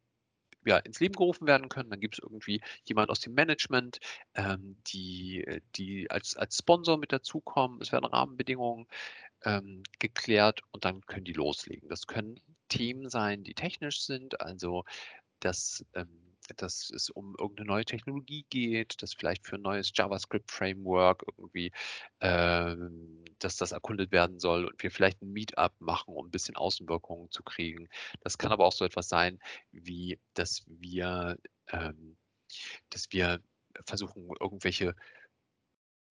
[0.66, 1.90] ja, ins Leben gerufen werden können.
[1.90, 3.98] Dann gibt es irgendwie jemand aus dem Management,
[4.34, 7.80] ähm, die äh, die als als Sponsor mit dazukommen.
[7.80, 8.86] Es werden Rahmenbedingungen,
[9.44, 11.88] ähm, geklärt und dann können die loslegen.
[11.88, 14.84] Das können Themen sein, die technisch sind, also
[15.40, 16.26] dass, ähm
[16.58, 21.72] dass es um irgendeine neue Technologie geht, dass vielleicht für 'n neues JavaScript-Framework irgendwie,
[22.20, 26.56] ähm dass das erkundet werden soll und wir vielleicht 'n Meetup machen, um 'n bisschen
[26.56, 27.88] Außenwirkungen zu kriegen.
[28.22, 29.38] Das kann aber auch so etwas sein,
[29.72, 32.18] wie dass wir ähm,
[32.90, 33.40] dass wir
[33.86, 34.94] versuchen, irgendwelche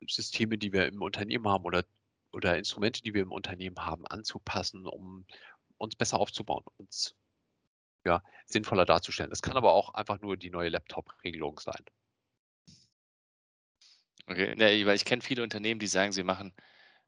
[0.08, 1.84] Systeme, die wir im Unternehmen haben oder
[2.32, 5.26] oder Instrumente, die wir im Unternehmen haben, anzupassen, um
[5.78, 7.16] uns besser aufzubauen, uns
[8.06, 9.32] ja, sinnvoller darzustellen.
[9.32, 11.84] Es kann aber auch einfach nur die neue Laptop-Regelung sein.
[14.28, 16.54] Okay, ne, weil ich kenne viele Unternehmen, die sagen, sie machen,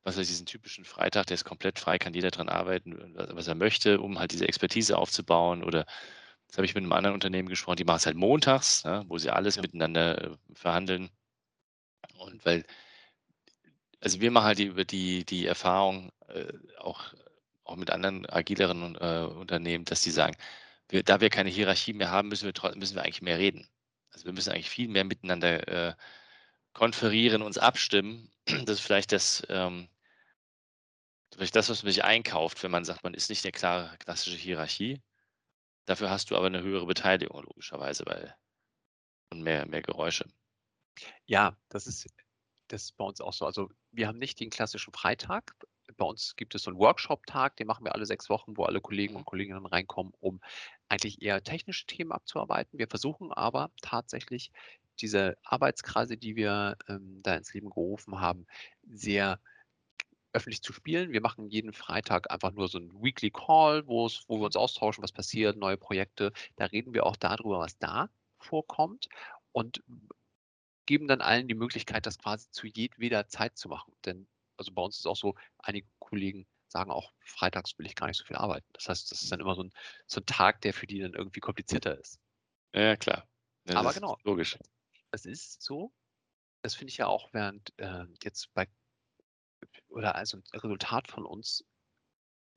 [0.04, 3.28] was weiß ich, diesen typischen Freitag, der ist komplett frei, kann jeder dran arbeiten, wa
[3.34, 5.64] was er möchte, um halt diese Expertise aufzubauen.
[5.64, 5.86] Oder
[6.48, 9.18] jetzt habe ich mit einem anderen Unternehmen gesprochen, die machen es halt montags, ne, wo
[9.20, 9.62] sie alles Ja.
[9.64, 11.12] miteinander, äh, verhandeln.
[12.18, 12.66] Und weil
[14.02, 17.14] also wir machen halt über die die Erfahrung, äh, auch
[17.66, 20.36] auch mit anderen agileren, äh, Unternehmen, dass die sagen:
[20.90, 23.68] „Wir da wir keine Hierarchie mehr haben, müssen wir müssen wir eigentlich mehr reden.“
[24.12, 25.96] Also, wir müssen eigentlich viel mehr miteinander, äh,
[26.74, 28.32] konferieren, uns abstimmen.
[28.68, 29.90] Das ist vielleicht das, ähm
[31.36, 34.36] vielleicht das, was man sich einkauft, wenn man sagt, man ist nicht der klare klassische
[34.38, 35.02] Hierarchie.
[35.88, 38.36] Dafür hast du aber 'ne höhere Beteiligung logischerweise, weil
[39.32, 40.26] und mehr mehr Geräusche.
[41.28, 42.08] Ja, das ist
[42.72, 43.46] das ist bei uns auch so.
[43.46, 45.56] Also, wir haben nicht den klassischen Freitag.
[45.98, 48.82] Bei uns gibt es so 'n Workshop-Tag, den machen wir alle 6 Wochen, wo alle
[48.82, 49.18] Kollegen Mhm.
[49.18, 50.40] und Kolleginnen reinkommen, um
[50.90, 52.80] eigentlich eher technische Themen abzuarbeiten.
[52.80, 54.52] Wir versuchen aber tatsächlich
[55.02, 58.46] diese Arbeitskreise, die wir, ähm, da ins Leben gerufen haben,
[58.84, 59.40] sehr
[60.34, 61.12] öffentlich zu spielen.
[61.12, 65.12] Wir machen jeden Freitag einfach nur so 'n Weekly Call, wo wir uns austauschen, was
[65.12, 66.32] passiert, neue Projekte.
[66.56, 69.10] Da reden wir auch da drüber, was da vorkommt
[69.52, 69.84] und
[70.88, 73.94] geben dann allen die Möglichkeit, das quasi zu jedweder Zeit zu machen.
[74.06, 78.08] Denn also, bei uns ist auch so, einige Kollegen sagen auch: „Freitags will ich gar
[78.08, 79.72] nicht so viel arbeiten.“ Das heißt, das ist dann immer so 'n
[80.08, 82.20] so 'n Tag, der für die dann irgendwie komplizierter ist.
[82.74, 83.28] Ja, klar.
[83.66, 84.58] Ja, Aber genau, logisch.
[85.12, 85.94] es ist so,
[86.64, 88.68] das finde ich ja auch während, äh, jetzt bei
[89.90, 91.64] oder also 'n Resultat von uns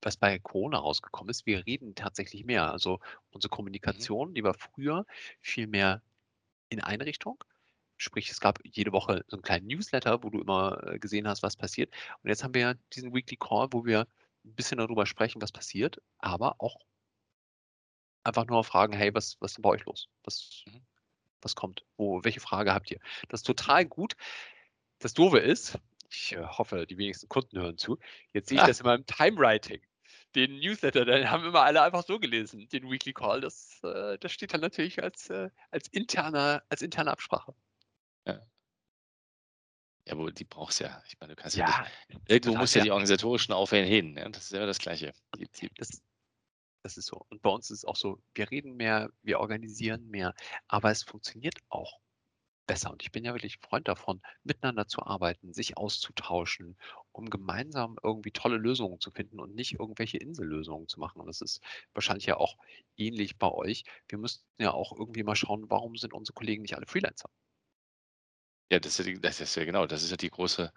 [0.02, 2.70] was bei Corona rausgekommen ist, wir reden tatsächlich mehr.
[2.70, 3.50] Also unsere
[3.82, 4.08] Mhm.
[4.08, 5.06] Kommunikation, die war früher
[5.40, 6.02] viel mehr
[6.70, 7.44] in eine Richtung.
[7.96, 11.42] Sprich, es gab jede Woche so einen kleinen Newsletter, wo du immer äh, gesehen hast,
[11.42, 11.92] was passiert.
[12.22, 14.06] Und jetzt haben wir diesen Weekly Call, wo wir
[14.44, 16.76] ein bisschen darüber sprechen, was passiert, aber auch
[18.24, 20.08] einfach nur fragen, hey, was, was ist denn bei euch los?
[20.24, 20.80] Was, Mhm.
[21.42, 21.84] was kommt?
[21.96, 22.98] Wo, welche Frage habt ihr?
[23.28, 24.16] Das ist total gut.
[24.98, 25.78] Das Doofe ist,
[26.10, 27.98] ich äh, hoffe, die wenigsten Kunden hören zu,
[28.32, 29.80] jetzt sehe ich das in meinem Time-Writing.
[30.34, 33.40] Den Newsletter, den haben immer alle einfach so gelesen, den Weekly Call.
[33.40, 35.30] Das, äh, das steht dann natürlich als,
[35.70, 37.54] als, interne, als interne Absprache.
[40.06, 41.02] Ja, wo die brauchst ja.
[41.06, 42.30] Ich meine, du kannst ja, Ja, nicht.
[42.30, 44.16] Irgendwo muss ja die organisatorischen Aufwände hin.
[44.16, 44.28] Ja?
[44.28, 45.12] Das ist immer das Gleiche.
[45.36, 46.02] Die, die, Das,
[46.82, 47.24] das ist so.
[47.30, 50.34] Und bei uns ist es auch so, wir reden mehr, wir organisieren mehr,
[50.68, 52.00] aber es funktioniert auch
[52.66, 52.90] besser.
[52.90, 56.76] Und ich bin ja wirklich Freund davon, miteinander zu arbeiten, sich auszutauschen,
[57.12, 61.20] um gemeinsam irgendwie tolle Lösungen zu finden und nicht irgendwelche Insellösungen zu machen.
[61.20, 61.62] Und das ist
[61.94, 62.56] wahrscheinlich ja auch
[62.96, 63.84] ähnlich bei euch.
[64.08, 67.30] Wir müssten ja auch irgendwie mal schauen, warum sind unsere Kollegen nicht alle Freelancer?
[68.70, 70.72] Ja, das ist ja, die, das ist ja genau, das ist ja die große,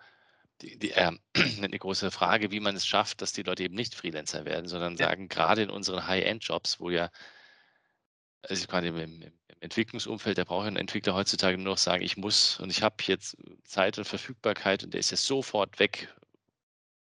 [0.62, 3.96] die, die, ähm, die große Frage, wie man es schafft, dass die Leute eben nicht
[3.96, 5.08] Freelancer werden, sondern Ja.
[5.10, 7.12] sagen, gerade in unseren High-End-Jobs, wo ja,
[8.44, 12.18] also gerade im, im, im Entwicklungsumfeld, da braucht ein Entwickler heutzutage nur noch sagen, ich
[12.18, 16.14] muss und ich habe jetzt Zeit und Verfügbarkeit und der ist ja sofort weg.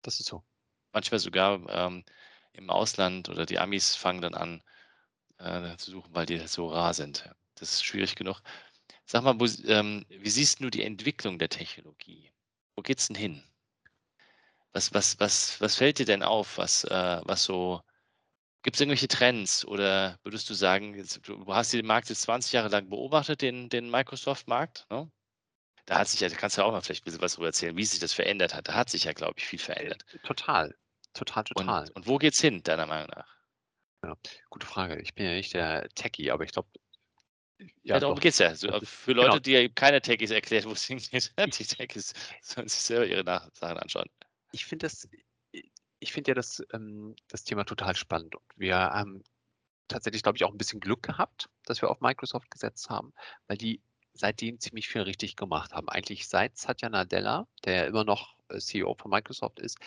[0.01, 0.43] Das ist so.
[0.93, 2.03] Manchmal sogar ähm,
[2.53, 4.63] im Ausland oder die Amis fangen dann an
[5.39, 7.29] äh, zu suchen, weil die so rar sind.
[7.55, 8.41] Das ist schwierig genug.
[9.11, 12.31] Sag mal, wo, ähm, wie siehst du die Entwicklung der Technologie?
[12.77, 13.43] Wo geht's denn hin?
[14.71, 16.57] Was, was, was, was fällt dir denn auf?
[16.57, 17.81] Was, äh, was so,
[18.63, 22.53] gibt es irgendwelche Trends oder würdest du sagen, jetzt, du hast den Markt jetzt 20
[22.53, 25.11] Jahre lang beobachtet, den, den Microsoft-Markt, ne?
[25.87, 27.75] Da hat sich ja, da kannst du auch mal vielleicht ein bisschen was darüber erzählen,
[27.75, 28.69] wie sich das verändert hat.
[28.69, 30.05] Da hat sich ja, glaube ich, viel verändert.
[30.23, 30.73] Total.
[31.11, 31.83] Total, total.
[31.83, 33.27] Und, und wo geht's hin, deiner Meinung nach?
[34.49, 35.01] Gute Frage.
[35.01, 36.69] Ich bin ja nicht der Techie, aber ich glaube.
[37.83, 38.21] Ja, darum doch.
[38.21, 38.53] geht's ja.
[38.55, 39.39] Für Leute, genau.
[39.39, 43.77] die ja keine Techies erklärt, wo es hingeht, die Techies sollen sich selber ihre Sachen
[43.77, 44.09] anschauen.
[44.51, 45.07] ich finde das,
[45.99, 48.35] ich finde ja das, ähm, das Thema total spannend.
[48.35, 49.23] Und wir haben
[49.87, 53.13] tatsächlich, glaube ich, auch ein bisschen Glück gehabt, dass wir auf Microsoft gesetzt haben,
[53.47, 53.81] weil die
[54.13, 55.89] seitdem ziemlich viel richtig gemacht haben.
[55.89, 59.77] Eigentlich seit Satya Nadella, der ja immer noch äh, CEO von Microsoft ist,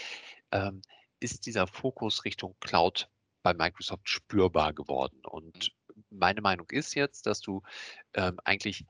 [0.51, 0.83] ähm,
[1.21, 3.09] ist dieser Fokus Richtung Cloud
[3.43, 5.21] bei Microsoft spürbar geworden.
[5.27, 5.73] Und
[6.19, 7.63] meine Meinung ist jetzt, dass du
[8.15, 8.85] ähm, eigentlich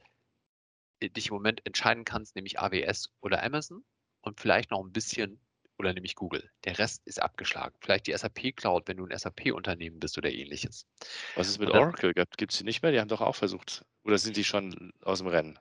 [1.00, 3.84] äh, dich im Moment entscheiden kannst, nämlich AWS oder Amazon
[4.22, 5.40] und vielleicht noch ein bisschen
[5.76, 6.48] oder nämlich Google.
[6.64, 7.74] Der Rest ist abgeschlagen.
[7.80, 10.86] Vielleicht die SAP Cloud, wenn du ein SAP-Unternehmen bist oder ähnliches.
[11.34, 12.14] Was ist mit das- Oracle?
[12.14, 12.92] Gibt es die nicht mehr?
[12.92, 13.84] Die haben doch auch versucht.
[14.04, 15.58] Oder sind die schon aus dem Rennen?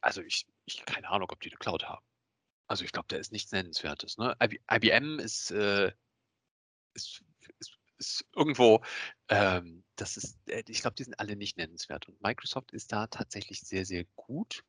[0.00, 2.04] Also ich, ich keine Ahnung, ob die eine Cloud haben.
[2.68, 4.16] Also ich glaube, da ist nichts Nennenswertes.
[4.16, 4.34] Ne?
[4.42, 5.92] IB IBM ist, äh,
[6.94, 7.22] ist,
[8.00, 8.82] ist, irgendwo,
[9.28, 12.08] ähm, das ist, äh, ich glaube, die sind alle nicht nennenswert.
[12.08, 14.64] Und Microsoft ist da tatsächlich sehr, sehr gut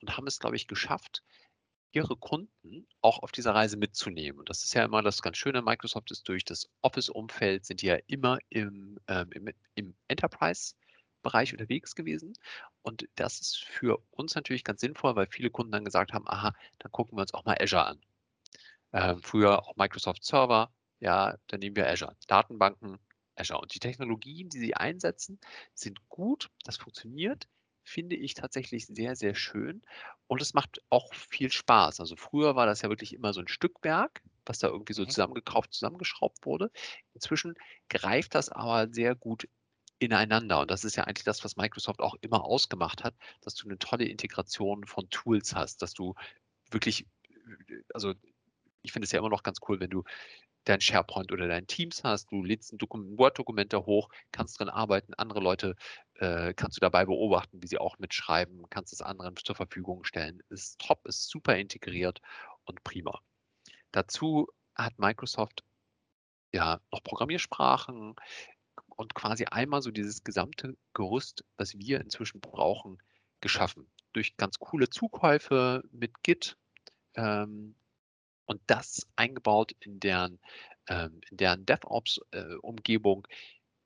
[0.00, 1.24] und haben es, glaube ich, geschafft,
[1.92, 4.38] ihre Kunden auch auf dieser Reise mitzunehmen.
[4.38, 5.62] Und das ist ja immer das ganz Schöne.
[5.62, 11.94] Microsoft ist durch das Office-Umfeld, sind die ja immer im, ähm, im, im Enterprise-Bereich unterwegs
[11.94, 12.34] gewesen.
[12.82, 16.52] Und das ist für uns natürlich ganz sinnvoll, weil viele Kunden dann gesagt haben, aha,
[16.80, 18.00] dann gucken wir uns auch mal Azure an.
[18.92, 22.16] Ähm, früher auch Microsoft Server, ja, dann nehmen wir Azure.
[22.28, 22.98] Datenbanken,
[23.36, 23.60] Azure.
[23.60, 25.38] Und die Technologien, die sie einsetzen,
[25.74, 27.48] sind gut, das funktioniert,
[27.84, 29.82] finde ich tatsächlich sehr, sehr schön.
[30.26, 32.00] Und es macht auch viel Spaß.
[32.00, 35.06] Also früher war das ja wirklich immer so ein Stückwerk, was da irgendwie so Mhm.
[35.06, 36.70] zusammengekauft, zusammengeschraubt wurde.
[37.14, 37.54] Inzwischen
[37.88, 39.48] greift das aber sehr gut
[39.98, 40.60] ineinander.
[40.60, 43.78] Und das ist ja eigentlich das, was Microsoft auch immer ausgemacht hat, dass du eine
[43.78, 46.14] tolle Integration von Tools hast, dass du
[46.70, 47.06] wirklich,
[47.94, 48.14] also
[48.82, 50.04] ich finde es ja immer noch ganz cool, wenn du
[50.66, 54.68] dein SharePoint oder dein Teams hast, du lädst ein Dokum- Word-Dokument da hoch, kannst dran
[54.68, 55.76] arbeiten, andere Leute
[56.14, 60.42] äh, kannst du dabei beobachten, wie sie auch mitschreiben, kannst es anderen zur Verfügung stellen.
[60.50, 62.20] Ist top, ist super integriert
[62.64, 63.20] und prima.
[63.92, 65.64] Dazu hat Microsoft
[66.52, 68.16] ja noch Programmiersprachen
[68.96, 72.98] und quasi einmal so dieses gesamte Gerüst, was wir inzwischen brauchen,
[73.40, 73.86] geschaffen.
[74.12, 76.56] Durch ganz coole Zukäufe mit Git
[77.14, 77.76] ähm,
[78.46, 80.40] und das eingebaut in deren,
[80.88, 83.26] ähm, in deren DevOps-Umgebung,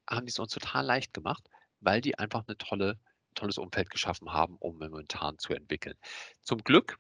[0.09, 1.49] haben die es uns total leicht gemacht,
[1.81, 2.99] weil die einfach eine tolle,
[3.35, 5.97] tolles Umfeld geschaffen haben, um momentan zu entwickeln.
[6.43, 6.99] Zum Glück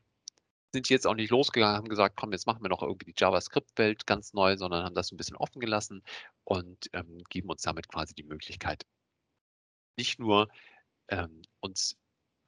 [0.73, 3.21] sind die jetzt auch nicht losgegangen, haben gesagt, komm, jetzt machen wir noch irgendwie die
[3.21, 6.03] JavaScript-Welt ganz neu, sondern haben das ein bisschen offen gelassen
[6.45, 8.87] und ähm, geben uns damit quasi die Möglichkeit,
[9.97, 10.49] nicht nur
[11.09, 11.97] ähm, uns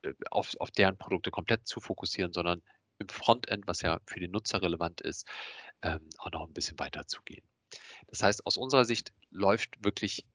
[0.03, 2.62] äh, auf, auf deren Produkte komplett zu fokussieren, sondern
[3.02, 5.26] im Frontend, was ja für den Nutzer relevant ist,
[5.82, 7.44] ähm, auch noch ein bisschen weiter zu gehen.
[8.08, 10.26] Das heißt, aus unserer Sicht läuft wirklich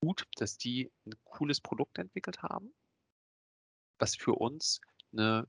[0.00, 2.72] gut, dass die ein cooles Produkt entwickelt haben,
[3.98, 4.80] was für uns
[5.12, 5.46] eine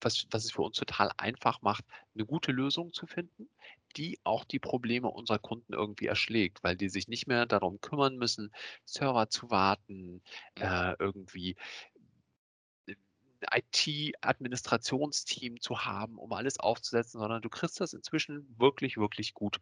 [0.00, 3.48] was, was es für uns total einfach macht, eine gute Lösung zu finden,
[3.96, 8.16] die auch die Probleme unserer Kunden irgendwie erschlägt, weil die sich nicht mehr darum kümmern
[8.16, 8.52] müssen,
[8.84, 10.22] Server zu warten,
[10.56, 11.56] äh, irgendwie
[13.52, 19.60] IT-Administrationsteam zu haben, um alles aufzusetzen, sondern du kriegst das inzwischen wirklich, wirklich gut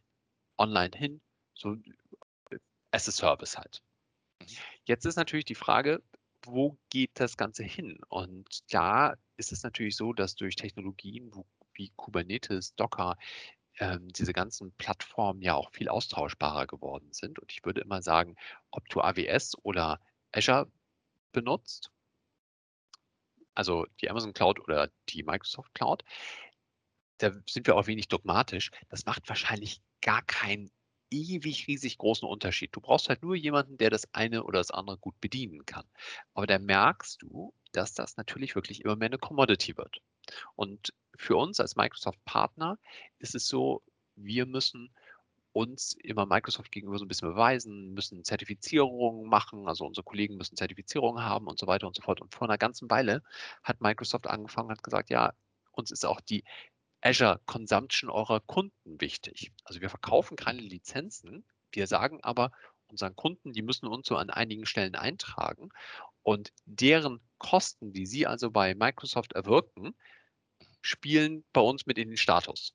[0.58, 1.20] online hin,
[1.54, 1.74] so
[2.50, 2.58] äh,
[2.90, 3.82] as a Service halt.
[4.40, 4.46] Mhm.
[4.84, 6.02] Jetzt ist natürlich die Frage,
[6.44, 7.98] wo geht das Ganze hin?
[8.08, 11.32] Und da ist es natürlich so, dass durch Technologien
[11.74, 13.18] wie Kubernetes, Docker,
[13.78, 17.38] ähm, diese ganzen Plattformen ja auch viel austauschbarer geworden sind.
[17.38, 18.36] Und ich würde immer sagen,
[18.70, 20.00] ob du AWS oder
[20.32, 20.70] Azure
[21.32, 21.90] benutzt,
[23.56, 26.04] also die Amazon Cloud oder die Microsoft Cloud,
[27.18, 28.70] da sind wir auch wenig dogmatisch.
[28.88, 30.70] Das macht wahrscheinlich gar keinen
[31.10, 32.74] ewig riesig großen Unterschied.
[32.74, 35.84] Du brauchst halt nur jemanden, der das eine oder das andere gut bedienen kann.
[36.34, 40.02] Aber da merkst du, dass das natürlich wirklich immer mehr eine Commodity wird.
[40.56, 42.78] Und für uns als Microsoft-Partner
[43.18, 43.82] ist es so,
[44.16, 44.94] wir müssen
[45.56, 50.54] uns immer Microsoft gegenüber so ein bisschen beweisen, müssen Zertifizierungen machen, also unsere Kollegen müssen
[50.54, 52.20] Zertifizierungen haben und so weiter und so fort.
[52.20, 53.22] Und vor einer ganzen Weile
[53.62, 55.32] hat Microsoft angefangen, hat gesagt, ja,
[55.72, 56.44] uns ist auch die
[57.00, 59.50] Azure Consumption eurer Kunden wichtig.
[59.64, 62.52] Also wir verkaufen keine Lizenzen, wir sagen aber
[62.88, 65.70] unseren Kunden, die müssen uns so an einigen Stellen eintragen
[66.22, 69.96] und deren Kosten, die sie also bei Microsoft erwirken,
[70.82, 72.74] spielen bei uns mit in den Status.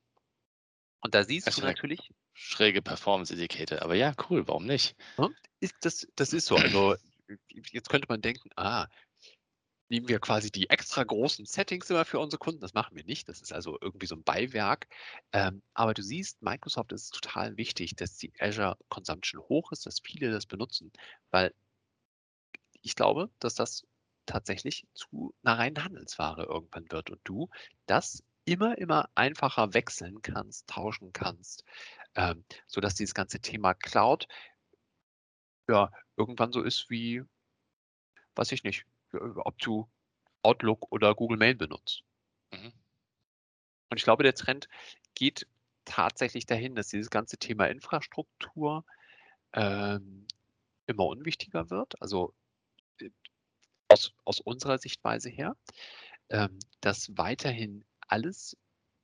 [1.01, 2.11] Und da siehst das du natürlich.
[2.33, 4.95] Schräge Performance-Etikette, aber ja, cool, warum nicht?
[5.59, 6.55] Ist das, das ist so.
[6.55, 6.95] Also
[7.71, 8.87] jetzt könnte man denken, ah,
[9.91, 12.61] nehmen wir quasi die extra großen Settings immer für unsere Kunden.
[12.61, 13.27] Das machen wir nicht.
[13.27, 14.87] Das ist also irgendwie so ein Beiwerk.
[15.33, 19.99] Ähm, aber du siehst, Microsoft ist total wichtig, dass die Azure Consumption hoch ist, dass
[19.99, 20.93] viele das benutzen,
[21.29, 21.53] weil
[22.81, 23.85] ich glaube, dass das
[24.25, 27.49] tatsächlich zu einer reinen Handelsware irgendwann wird und du
[27.85, 31.65] das immer, immer einfacher wechseln kannst, tauschen kannst,
[32.15, 34.27] ähm, sodass dieses ganze Thema Cloud
[35.69, 37.23] ja irgendwann so ist wie,
[38.35, 39.89] weiß ich nicht, ob du
[40.43, 42.03] Outlook oder Google Mail benutzt.
[42.51, 42.73] Mhm.
[43.89, 44.67] Und ich glaube, der Trend
[45.15, 45.47] geht
[45.85, 48.85] tatsächlich dahin, dass dieses ganze Thema Infrastruktur
[49.53, 50.27] ähm,
[50.87, 52.01] immer unwichtiger wird.
[52.01, 52.33] Also
[52.99, 53.09] äh,
[53.89, 55.55] aus, aus unserer Sichtweise her,
[56.29, 58.57] ähm, dass weiterhin alles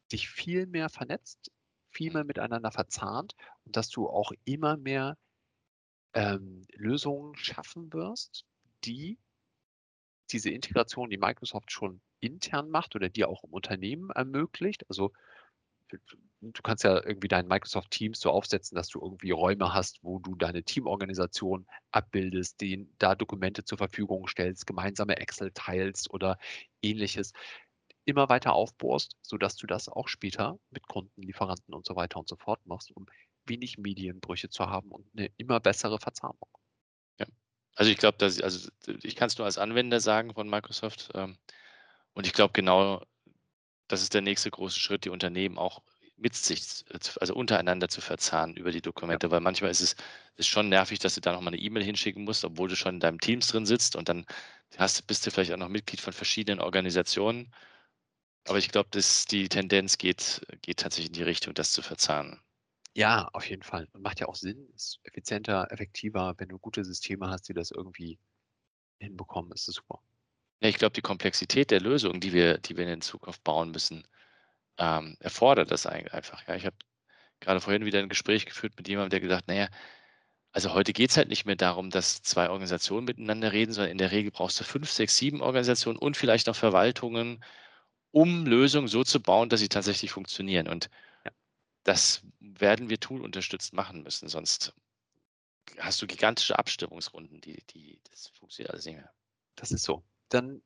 [0.10, 1.52] sich viel mehr vernetzt,
[1.98, 3.34] viel mehr miteinander verzahnt
[3.66, 5.18] und dass du auch immer mehr
[6.14, 8.46] ähm, Lösungen schaffen wirst,
[8.86, 9.18] die
[10.32, 14.86] diese Integration, die Microsoft schon intern macht oder die auch im Unternehmen ermöglicht.
[14.90, 15.12] Also
[16.42, 20.20] du kannst ja irgendwie dein Microsoft Teams so aufsetzen, dass du irgendwie Räume hast, wo
[20.20, 26.38] du deine Teamorganisation abbildest, denen da Dokumente zur Verfügung stellst, gemeinsame Excel teilst oder
[26.84, 27.34] ähnliches
[28.08, 32.28] immer weiter aufbohrst, sodass du das auch später mit Kunden, Lieferanten und so weiter und
[32.28, 33.06] so fort machst, um
[33.46, 36.48] wenig Medienbrüche zu haben und eine immer bessere Verzahnung.
[37.78, 38.70] Also ich glaube, also
[39.04, 41.12] ich kann es nur als Anwender sagen von Microsoft.
[41.14, 41.38] Ähm,
[42.14, 43.04] und ich glaube genau,
[43.88, 45.84] das ist der nächste große Schritt, die Unternehmen auch
[46.16, 46.84] mit sich,
[47.20, 49.32] also untereinander zu verzahnen über die Dokumente, ja.
[49.32, 49.96] weil manchmal ist es
[50.38, 53.00] ist schon nervig, dass du da nochmal eine E-Mail hinschicken musst, obwohl du schon in
[53.00, 54.26] deinem Teams drin sitzt und dann
[54.78, 57.54] hast, bist du vielleicht auch noch Mitglied von verschiedenen Organisationen.
[58.48, 62.42] Aber ich glaube, dass die Tendenz geht, geht tatsächlich in die Richtung, das zu verzahnen.
[62.96, 63.88] Ja, auf jeden Fall.
[63.92, 67.72] Und macht ja auch Sinn, ist effizienter, effektiver, wenn du gute Systeme hast, die das
[67.72, 68.18] irgendwie
[69.00, 70.02] hinbekommen, ist das super.
[70.62, 74.08] Ja, ich glaube, die Komplexität der Lösungen, die wir, die wir in Zukunft bauen müssen,
[74.80, 76.48] ähm, erfordert das einfach.
[76.48, 76.76] Ja, ich habe
[77.40, 79.68] gerade vorhin wieder ein Gespräch geführt mit jemandem, der gesagt, naja,
[80.52, 84.00] also heute geht es halt nicht mehr darum, dass zwei Organisationen miteinander reden, sondern in
[84.00, 87.44] der Regel brauchst du fünf, sechs, sieben Organisationen und vielleicht noch Verwaltungen,
[88.12, 90.68] um Lösungen so zu bauen, dass sie tatsächlich funktionieren.
[90.68, 90.90] Und
[91.84, 94.74] das werden wir toolunterstützt machen müssen, sonst
[95.80, 99.12] hast du gigantische Abstimmungsrunden, die, die, das funktioniert alles nicht mehr.
[99.56, 100.04] Das ist so.
[100.30, 100.62] Dann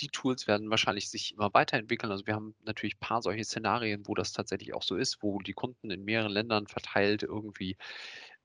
[0.00, 2.10] die Tools werden wahrscheinlich sich immer weiterentwickeln.
[2.10, 5.40] Also wir haben natürlich ein paar solche Szenarien, wo das tatsächlich auch so ist, wo
[5.40, 7.76] die Kunden in mehreren Ländern verteilt irgendwie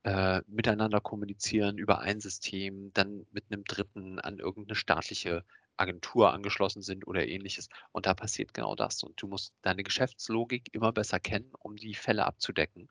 [0.02, 5.44] äh, miteinander kommunizieren über ein System, dann mit einem dritten an irgendeine staatliche
[5.76, 7.68] Agentur angeschlossen sind oder ähnliches.
[7.92, 9.02] Und da passiert genau das.
[9.02, 12.88] Und du musst deine Geschäftslogik immer besser kennen, um die Fälle abzudecken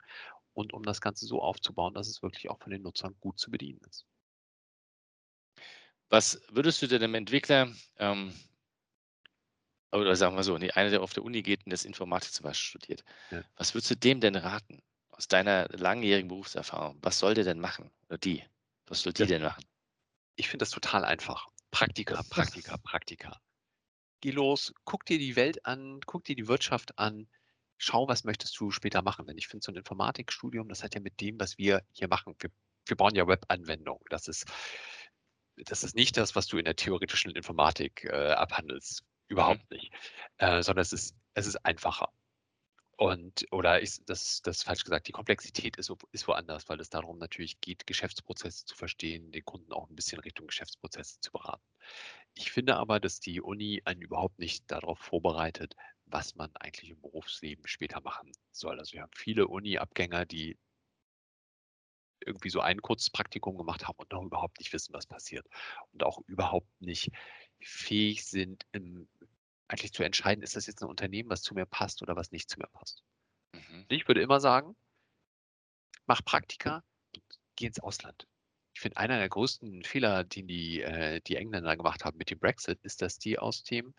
[0.52, 3.50] und um das Ganze so aufzubauen, dass es wirklich auch von den Nutzern gut zu
[3.50, 4.06] bedienen ist.
[6.08, 8.32] Was würdest du denn dem Entwickler, ähm,
[9.90, 12.44] oder sagen wir so, nee, einer, der auf der Uni geht und das Informatik zum
[12.44, 13.42] Beispiel studiert, ja.
[13.56, 14.82] was würdest du dem denn raten?
[15.16, 17.90] aus deiner langjährigen Berufserfahrung, was soll der denn machen?
[18.08, 18.44] Oder die?
[18.86, 19.64] Was soll die Das denn machen?
[20.36, 21.48] ich finde das total einfach.
[21.76, 23.40] Praktika, Praktika, Praktika.
[24.22, 27.28] Geh los, guck dir die Welt an, guck dir die Wirtschaft an,
[27.76, 29.26] schau, was möchtest du später machen.
[29.26, 32.34] Denn ich finde so ein Informatikstudium, das hat ja mit dem, was wir hier machen,
[32.38, 32.50] wir,
[32.86, 34.00] wir bauen ja Webanwendungen.
[34.08, 34.46] Das ist,
[35.56, 39.04] das ist nicht das, was du in der theoretischen Informatik äh, abhandelst.
[39.28, 39.92] Überhaupt nicht.
[40.38, 42.08] Äh, sondern es ist, es ist einfacher.
[42.98, 46.88] Und, oder ist das, das ist falsch gesagt, die Komplexität ist, ist woanders, weil es
[46.88, 51.62] darum natürlich geht, Geschäftsprozesse zu verstehen, den Kunden auch ein bisschen Richtung Geschäftsprozesse zu beraten.
[52.34, 55.74] Ich finde aber, dass die Uni einen überhaupt nicht darauf vorbereitet,
[56.06, 58.78] was man eigentlich im Berufsleben später machen soll.
[58.78, 60.58] Also wir haben viele Uni-Abgänger, die
[62.20, 65.46] irgendwie so ein kurzes Praktikum gemacht haben und noch überhaupt nicht wissen, was passiert.
[65.92, 67.10] Und auch überhaupt nicht
[67.60, 69.08] fähig sind, im,
[69.68, 72.48] eigentlich zu entscheiden, ist das jetzt ein Unternehmen, was zu mir passt oder was nicht
[72.48, 73.02] zu mir passt.
[73.52, 73.86] Mhm.
[73.88, 74.76] Ich würde immer sagen,
[76.06, 76.82] mach Praktika
[77.14, 77.24] und
[77.56, 78.26] geh ins Ausland.
[78.74, 82.38] Ich finde, einer der größten Fehler, den die, äh, die Engländer gemacht haben mit dem
[82.38, 83.94] Brexit, ist, dass die aus dem,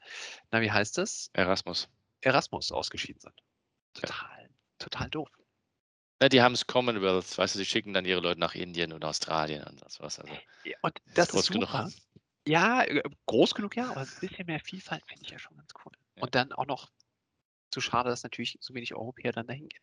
[0.51, 1.29] na, wie heißt das?
[1.33, 1.89] Erasmus.
[2.21, 3.33] Erasmus ausgeschieden sind.
[3.95, 4.01] Ja.
[4.01, 5.29] Total, total doof.
[6.19, 9.05] Na, die haben es Commonwealth, weißt du, sie schicken dann ihre Leute nach Indien und
[9.05, 10.19] Australien und sowas.
[10.19, 11.69] Also, Ja, Und das ist groß genug.
[12.47, 15.73] Ja, äh, groß genug, ja, aber ein bisschen mehr Vielfalt finde ich ja schon ganz
[15.85, 15.91] cool.
[16.15, 16.23] Ja.
[16.23, 16.89] Und dann auch noch
[17.71, 19.81] zu schade, dass natürlich so wenig Europäer dann dahin gehen.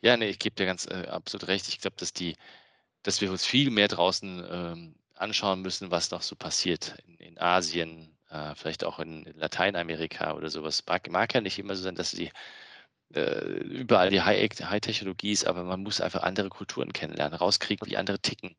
[0.00, 1.68] Ja, nee, ich gebe dir ganz äh, absolut recht.
[1.68, 2.36] Ich glaube, dass die,
[3.02, 7.38] dass wir uns viel mehr draußen ähm, anschauen müssen, was noch so passiert in, in
[7.38, 10.84] Asien, äh, vielleicht auch in, in Lateinamerika oder sowas.
[10.86, 12.32] Mag, mag ja nicht immer so sein, dass die
[13.14, 17.96] äh, überall die High- High-Technologie ist, aber man muss einfach andere Kulturen kennenlernen, rauskriegen, wie
[17.96, 18.56] andere ticken.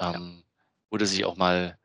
[0.00, 0.47] Ja.
[0.90, 1.78] Oder sich auch mal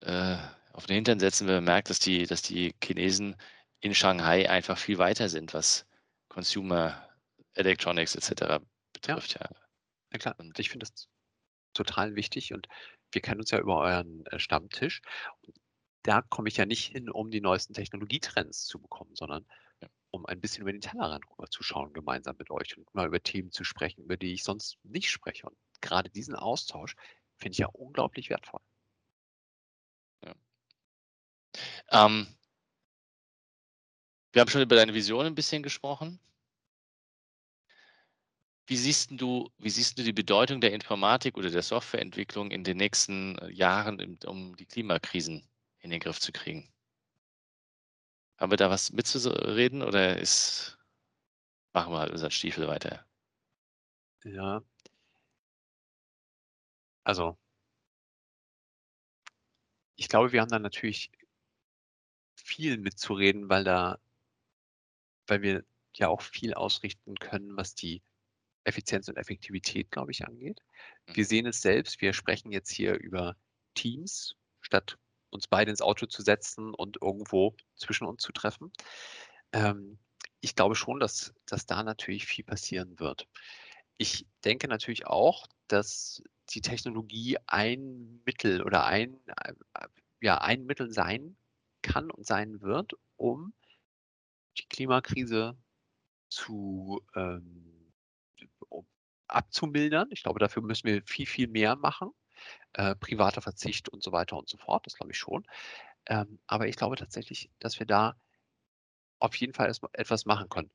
[0.00, 0.36] äh,
[0.72, 3.36] auf den Hintern setzen, wenn man merkt, dass die, dass die Chinesen
[3.80, 5.86] in Shanghai einfach viel weiter sind, was
[6.28, 7.08] Consumer
[7.54, 8.60] Electronics etc.
[8.92, 9.34] betrifft.
[9.40, 9.48] Ja.
[10.12, 11.08] Na klar, Und- ich finde das
[11.74, 12.68] total wichtig und
[13.12, 15.02] wir kennen uns ja über euren äh, Stammtisch.
[15.42, 15.56] Und
[16.02, 19.46] da komme ich ja nicht hin, um die neuesten Technologietrends zu bekommen, sondern
[19.82, 19.88] Ja.
[20.10, 23.22] um ein bisschen über den Tellerrand rüber zu schauen, gemeinsam mit euch und mal über
[23.22, 25.46] Themen zu sprechen, über die ich sonst nicht spreche.
[25.48, 26.94] Und gerade diesen Austausch
[27.40, 28.60] finde ich ja unglaublich wertvoll.
[31.90, 32.26] Ähm,
[34.32, 36.20] wir haben schon über deine Vision ein bisschen gesprochen.
[38.66, 42.76] Wie siehst du, wie siehst du die Bedeutung der Informatik oder der Softwareentwicklung in den
[42.76, 45.48] nächsten äh, Jahren, um die Klimakrisen
[45.80, 46.72] in den Griff zu kriegen?
[48.38, 50.78] Haben wir da was mitzureden oder ist,
[51.72, 53.04] machen wir halt unseren Stiefel weiter?
[54.24, 54.62] Ja.
[57.10, 57.36] Also,
[59.96, 61.10] ich glaube, wir haben da natürlich
[62.36, 63.98] viel mitzureden, weil da,
[65.26, 65.64] weil wir
[65.96, 68.00] ja auch viel ausrichten können, was die
[68.62, 70.60] Effizienz und Effektivität, glaube ich, angeht.
[71.06, 73.34] Wir sehen es selbst, wir sprechen jetzt hier über
[73.74, 74.96] Teams, statt
[75.30, 78.72] uns beide ins Auto zu setzen und irgendwo zwischen uns zu treffen.
[79.50, 79.98] Ähm,
[80.40, 83.26] ich glaube schon, dass, dass da natürlich viel passieren wird.
[83.96, 86.22] Ich denke natürlich auch, dass
[86.54, 89.54] die Technologie ein Mittel oder ein, äh,
[90.20, 91.36] ja, ein Mittel sein
[91.82, 93.54] kann und sein wird, um
[94.58, 95.56] die Klimakrise
[96.28, 97.92] zu ähm,
[98.68, 98.86] um
[99.28, 100.08] abzumildern.
[100.10, 102.10] Ich glaube, dafür müssen wir viel, viel mehr machen.
[102.72, 105.46] Äh, privater Verzicht und so weiter und so fort, das glaube ich schon.
[106.06, 108.16] Ähm, aber ich glaube tatsächlich, dass wir da
[109.18, 110.70] auf jeden Fall etwas machen können.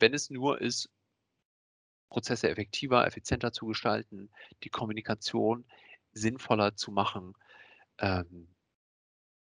[0.00, 0.90] Wenn es nur ist,
[2.08, 4.30] Prozesse effektiver, effizienter zu gestalten,
[4.62, 5.66] die Kommunikation
[6.12, 7.34] sinnvoller zu machen
[7.98, 8.48] ähm,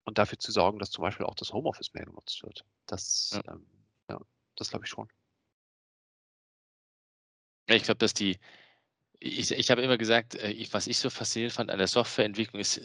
[0.04, 2.64] und dafür zu sorgen, dass zum Beispiel auch das Homeoffice mehr genutzt wird.
[2.86, 3.54] Das, Ja.
[3.54, 3.66] ähm,
[4.10, 4.20] ja,
[4.56, 5.08] das glaube ich schon.
[7.66, 8.38] Ich glaube, dass die,
[9.20, 12.60] ich, ich habe immer gesagt, äh, ich, was ich so faszinierend fand an der Softwareentwicklung
[12.60, 12.80] ist,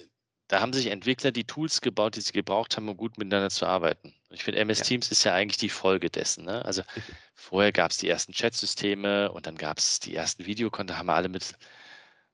[0.47, 3.65] da haben sich Entwickler die Tools gebaut, die sie gebraucht haben, um gut miteinander zu
[3.65, 4.13] arbeiten.
[4.29, 4.85] Und ich finde, MS Ja.
[4.85, 6.45] Teams ist ja eigentlich die Folge dessen.
[6.45, 6.63] Ne?
[6.65, 6.83] Also
[7.35, 11.15] vorher gab es die ersten Chatsysteme und dann gab es die ersten Videokontakte, haben wir
[11.15, 11.55] alle mit,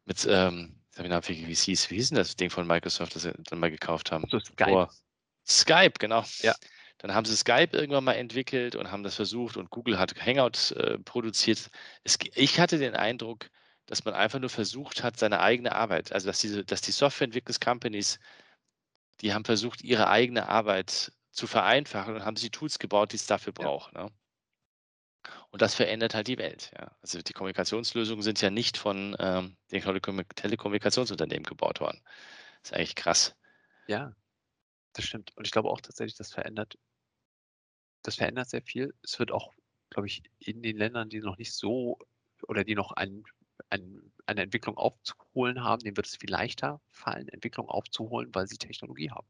[0.05, 3.59] mit ähm, wie es hieß, wie hieß denn das Ding von Microsoft, das sie dann
[3.59, 4.25] mal gekauft haben?
[4.29, 4.69] So Skype.
[4.69, 4.93] Vor-
[5.45, 6.23] Skype, genau.
[6.41, 6.55] Ja.
[6.99, 10.71] Dann haben sie Skype irgendwann mal entwickelt und haben das versucht und Google hat Hangout
[10.75, 11.69] äh, produziert.
[12.03, 13.49] Es, ich hatte den Eindruck,
[13.85, 18.19] dass man einfach nur versucht hat, seine eigene Arbeit, also dass diese, dass die Softwareentwicklungscompanies,
[19.21, 23.25] die haben versucht, ihre eigene Arbeit zu vereinfachen und haben sich Tools gebaut, die es
[23.25, 23.67] dafür Ja.
[23.67, 23.93] braucht.
[23.93, 24.11] Ne?
[25.51, 26.71] Und das verändert halt die Welt.
[26.77, 26.97] Ja?
[27.01, 32.01] Also die Kommunikationslösungen sind ja nicht von ähm, den Telekom Telekommunikationsunternehmen gebaut worden.
[32.61, 33.35] Das ist eigentlich krass.
[33.87, 34.13] Ja,
[34.93, 35.33] das stimmt.
[35.37, 36.77] Und ich glaube auch tatsächlich, das verändert,
[38.03, 38.93] das verändert sehr viel.
[39.03, 39.53] Es wird auch
[39.89, 41.99] glaube ich, in den Ländern, die noch nicht so
[42.47, 43.23] oder die noch ein,
[43.69, 48.57] ein, eine Entwicklung aufzuholen haben, denen wird es viel leichter fallen, Entwicklung aufzuholen, weil sie
[48.57, 49.27] Technologie haben.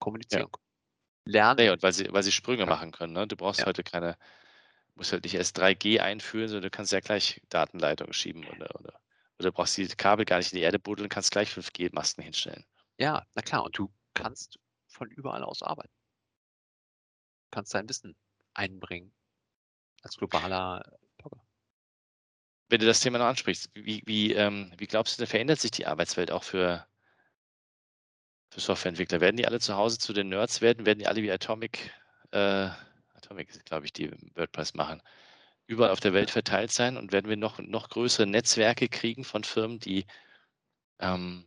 [0.00, 0.48] Kommunizieren.
[0.50, 0.60] Ja.
[1.26, 1.58] Lernen.
[1.66, 3.12] Nee, und weil sie, weil sie Sprünge machen können.
[3.14, 3.26] Ne?
[3.28, 3.66] Du brauchst Ja.
[3.66, 4.16] heute keine,
[4.96, 9.00] musst halt nicht erst 3G einführen, sondern du kannst ja gleich Datenleitungen schieben oder, oder,
[9.40, 12.64] oder brauchst die Kabel gar nicht in die Erde buddeln, kannst gleich 5G-Masten hinstellen.
[12.98, 13.64] Ja, na klar.
[13.64, 15.92] Und du kannst von überall aus arbeiten.
[17.52, 18.16] Kannst dein Wissen
[18.54, 19.12] einbringen
[20.02, 20.99] als globaler.
[22.70, 25.86] Wenn du das Thema noch ansprichst, wie, wie, ähm, wie glaubst du, verändert sich die
[25.86, 26.86] Arbeitswelt auch für,
[28.50, 29.20] für Softwareentwickler?
[29.20, 30.86] Werden die alle zu Hause zu den Nerds werden?
[30.86, 31.92] Werden die alle wie Atomic,
[32.30, 32.68] äh,
[33.14, 35.02] Atomic glaube ich, die WordPress machen,
[35.66, 36.96] überall auf der Welt verteilt sein?
[36.96, 40.06] Und werden wir noch, noch größere Netzwerke kriegen von Firmen, die
[41.00, 41.44] ähm,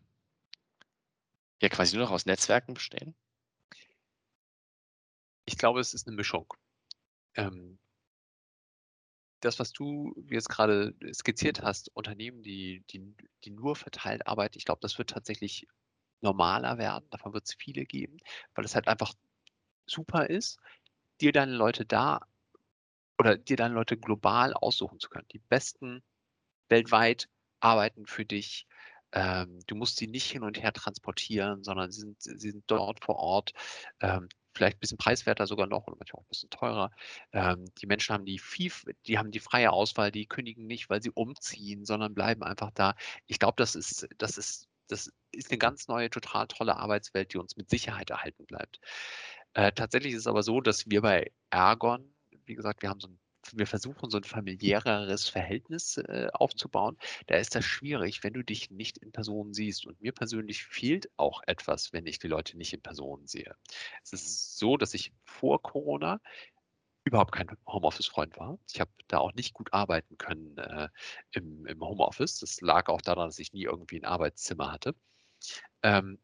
[1.61, 3.15] ja quasi nur noch aus Netzwerken bestehen?
[5.45, 6.53] Ich glaube, es ist eine Mischung.
[7.36, 7.80] Ähm,
[9.46, 14.66] das, was du jetzt gerade skizziert hast, Unternehmen, die, die, die nur verteilt arbeiten, ich
[14.66, 15.68] glaube, das wird tatsächlich
[16.22, 17.06] normaler werden.
[17.10, 18.18] Davon wird es viele geben,
[18.56, 19.14] weil es halt einfach
[19.86, 20.60] super ist,
[21.22, 22.22] dir deine Leute da
[23.20, 25.28] oder dir deine Leute global aussuchen zu können.
[25.34, 26.04] Die besten
[26.70, 27.30] weltweit
[27.60, 28.68] arbeiten für dich.
[29.12, 33.04] Ähm, du musst sie nicht hin und her transportieren, sondern sie sind, sie sind dort
[33.04, 33.54] vor Ort.
[34.02, 36.91] Ähm, vielleicht ein bisschen preiswerter sogar noch oder manchmal auch ein bisschen teurer.
[37.32, 38.72] Ähm, die Menschen haben die, viel,
[39.08, 42.95] die haben die freie Auswahl, die kündigen nicht, weil sie umziehen, sondern bleiben einfach da.
[43.28, 47.38] Ich glaube, das ist, das ist, das ist eine ganz neue, total tolle Arbeitswelt, die
[47.38, 48.80] uns mit Sicherheit erhalten bleibt.
[49.54, 52.14] Äh, tatsächlich ist es aber so, dass wir bei Ergon,
[52.45, 53.20] wie gesagt, wir haben so ein
[53.54, 56.98] wir versuchen, so ein familiäreres Verhältnis äh, aufzubauen.
[57.28, 59.86] Da ist das schwierig, wenn du dich nicht in Person siehst.
[59.86, 63.56] Und mir persönlich fehlt auch etwas, wenn ich die Leute nicht in Person sehe.
[64.04, 66.22] Es ist so, dass ich vor Corona
[67.06, 68.58] überhaupt kein Homeoffice-Freund war.
[68.72, 70.89] Ich habe da auch nicht gut arbeiten können äh,
[71.32, 72.39] im, im Homeoffice.
[72.39, 74.96] Das lag auch daran, dass ich nie irgendwie ein Arbeitszimmer hatte.
[75.84, 76.20] Ähm,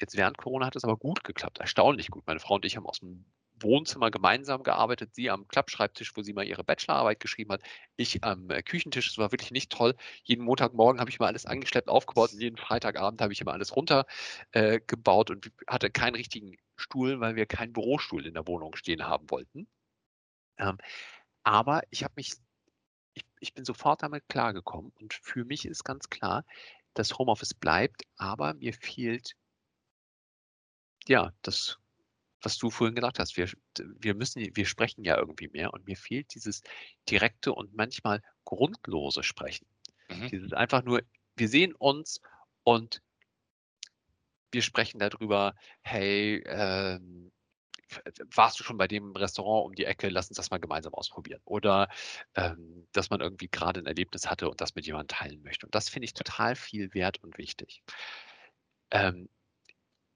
[0.00, 2.26] jetzt während Corona hat es aber gut geklappt, erstaunlich gut.
[2.26, 3.26] Meine Frau und ich haben aus dem
[3.62, 5.14] Wohnzimmer gemeinsam gearbeitet.
[5.14, 7.62] Sie am Klappschreibtisch, wo sie mal ihre Bachelorarbeit geschrieben hat.
[7.96, 9.08] Ich am äh, Küchentisch.
[9.10, 9.94] Es war wirklich nicht toll.
[10.24, 13.74] Jeden Montagmorgen habe ich mal alles angeschleppt, aufgebaut und jeden Freitagabend habe ich immer alles
[13.76, 19.04] runtergebaut äh, und hatte keinen richtigen Stuhl, weil wir keinen Bürostuhl in der Wohnung stehen
[19.06, 19.68] haben wollten.
[20.58, 20.78] Ähm,
[21.44, 22.34] aber ich habe mich,
[23.14, 26.44] ich, ich bin sofort damit klargekommen und für mich ist ganz klar,
[26.94, 29.34] dass Homeoffice bleibt, aber mir fehlt
[31.06, 31.78] ja das
[32.42, 35.96] was du vorhin gesagt hast, wir, wir müssen, wir sprechen ja irgendwie mehr und mir
[35.96, 36.62] fehlt dieses
[37.08, 39.66] direkte und manchmal grundlose Sprechen.
[40.08, 40.28] Mhm.
[40.28, 41.02] Dieses einfach nur,
[41.36, 42.20] wir sehen uns
[42.64, 43.02] und
[44.50, 47.32] wir sprechen darüber, hey, ähm,
[48.34, 51.40] warst du schon bei dem Restaurant um die Ecke, lass uns das mal gemeinsam ausprobieren.
[51.44, 51.88] Oder
[52.34, 55.66] ähm, dass man irgendwie gerade ein Erlebnis hatte und das mit jemandem teilen möchte.
[55.66, 57.82] Und das finde ich total viel wert und wichtig.
[58.90, 59.28] Ähm,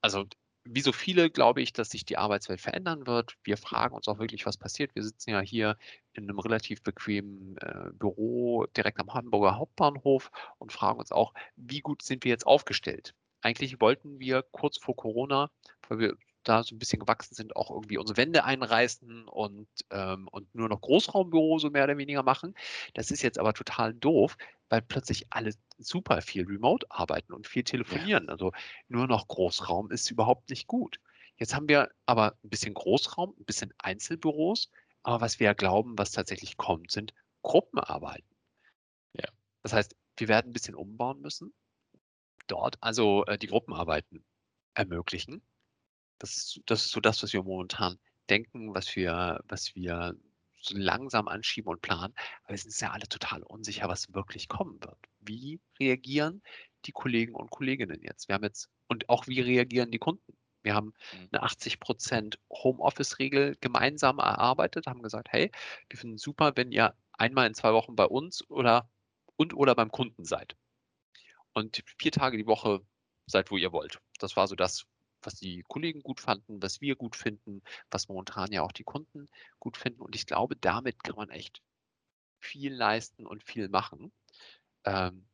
[0.01, 0.27] also
[0.69, 3.37] wie so viele glaube ich, dass sich die Arbeitswelt verändern wird.
[3.45, 4.95] Wir fragen uns auch wirklich, was passiert.
[4.95, 5.77] Wir sitzen ja hier
[6.12, 11.81] in einem relativ bequemen äh, Büro direkt am Hamburger Hauptbahnhof und fragen uns auch, wie
[11.81, 13.14] gut sind wir jetzt aufgestellt?
[13.43, 15.51] Eigentlich wollten wir kurz vor Corona,
[15.89, 16.17] weil wir
[16.49, 20.69] da so ein bisschen gewachsen sind, auch irgendwie unsere Wände einreißen und, ähm, und nur
[20.69, 22.55] noch Großraumbüro so mehr oder weniger machen.
[22.95, 24.37] Das ist jetzt aber total doof,
[24.69, 28.25] weil plötzlich alle super viel remote arbeiten und viel telefonieren.
[28.27, 28.31] Ja.
[28.31, 28.53] Also
[28.89, 31.01] nur noch Großraum ist überhaupt nicht gut.
[31.37, 34.71] Jetzt haben wir aber ein bisschen Großraum, ein bisschen Einzelbüros,
[35.03, 38.37] aber was wir ja glauben, was tatsächlich kommt, sind Gruppenarbeiten.
[39.13, 39.29] Ja.
[39.63, 41.53] Das heißt, wir werden ein bisschen umbauen müssen,
[42.47, 44.25] dort also äh, die Gruppenarbeiten
[44.75, 45.43] ermöglichen.
[46.19, 47.99] Das ist, das ist so das, was wir momentan
[48.29, 50.17] denken, was wir, was wir
[50.61, 52.14] so langsam anschieben und planen.
[52.45, 54.99] Aber es ist ja alle total unsicher, was wirklich kommen wird.
[55.21, 56.43] Wie reagieren
[56.85, 58.29] die Kollegen und Kolleginnen jetzt?
[58.29, 60.37] Wir haben jetzt, und auch wie reagieren die Kunden?
[60.62, 61.29] Wir haben mhm.
[61.31, 65.53] eine 80% Homeoffice-Regel gemeinsam erarbeitet, haben gesagt, hey,
[65.89, 68.91] wir finden es super, wenn ihr einmal in zwei Wochen bei uns oder
[69.37, 70.57] und oder beim Kunden seid.
[71.53, 72.81] Und vier Tage die Woche
[73.27, 74.01] seid, wo ihr wollt.
[74.19, 74.87] Das war so das,
[75.23, 79.27] was die Kollegen gut fanden, was wir gut finden, was momentan ja auch die Kunden
[79.59, 80.01] gut finden.
[80.03, 81.62] Und ich glaube, damit kann man echt
[82.41, 84.12] viel leisten und viel machen.
[84.85, 85.27] Ähm,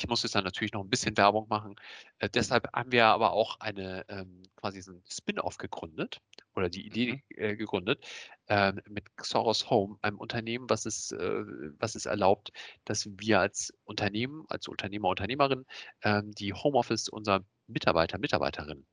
[0.00, 1.76] ich muss jetzt dann natürlich noch ein bisschen Werbung machen.
[2.18, 6.22] Äh, deshalb haben wir aber auch eine ähm, quasi so ein Spin-off gegründet
[6.54, 7.22] oder die Idee mhm.
[7.36, 8.06] äh, gegründet
[8.46, 11.44] äh, mit Xoros Home, einem Unternehmen, was es, äh,
[11.78, 12.50] was es erlaubt,
[12.86, 15.66] dass wir als Unternehmen, als Unternehmer, Unternehmerin
[16.02, 18.86] ähm, die Homeoffice unserer Mitarbeiter, Mitarbeiterinnen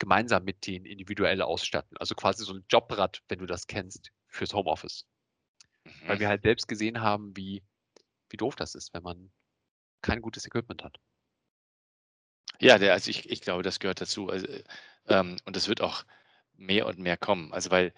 [0.00, 1.96] gemeinsam mit denen individuell ausstatten.
[1.98, 5.06] Also quasi so ein Jobrad, wenn du das kennst, fürs Homeoffice.
[6.06, 6.20] weil Mhm.
[6.20, 7.62] wir halt selbst gesehen haben, wie,
[8.30, 9.32] wie doof das ist, wenn man
[10.02, 10.98] kein gutes Equipment hat.
[12.60, 14.28] Ja, der, also ich, ich glaube, das gehört dazu.
[14.30, 14.64] Also, äh,
[15.06, 16.04] ähm, und das wird auch
[16.54, 17.52] mehr und mehr kommen.
[17.52, 17.92] Also, weil,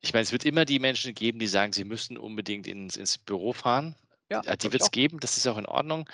[0.00, 3.18] ich meine, es wird immer die Menschen geben, die sagen, sie müssen unbedingt ins, ins
[3.18, 3.96] Büro fahren.
[4.30, 6.08] Ja, Die, die wird es geben, das ist auch in Ordnung.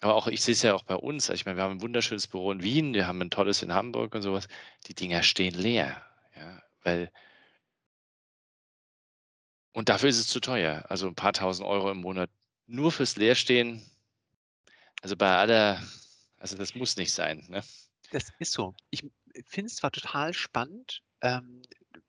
[0.00, 1.30] Aber auch, ich sehe es ja auch bei uns.
[1.30, 3.72] Also ich meine, wir haben ein wunderschönes Büro in Wien, wir haben ein tolles in
[3.72, 4.48] Hamburg und sowas.
[4.86, 6.02] Die Dinger stehen leer.
[6.36, 7.10] Ja, weil,
[9.72, 10.84] und dafür ist es zu teuer.
[10.88, 12.30] Also ein paar tausend Euro im Monat
[12.66, 13.82] nur fürs Leerstehen.
[15.02, 15.82] Also bei aller,
[16.38, 17.44] also das muss nicht sein.
[17.48, 17.62] Ne?
[18.10, 18.74] Das ist so.
[18.90, 19.04] Ich
[19.46, 21.62] finde es zwar total spannend, ähm,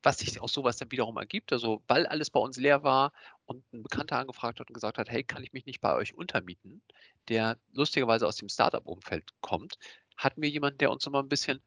[0.04, 1.52] was sich aus sowas dann wiederum ergibt.
[1.54, 3.12] Also, weil alles bei uns leer war
[3.48, 6.14] und ein Bekannter angefragt hat und gesagt hat, hey, kann ich mich nicht bei euch
[6.14, 6.82] untermieten,
[7.30, 9.78] der lustigerweise aus dem Startup-Umfeld kommt,
[10.18, 11.62] hatten wir jemanden, der uns immer ein bisschen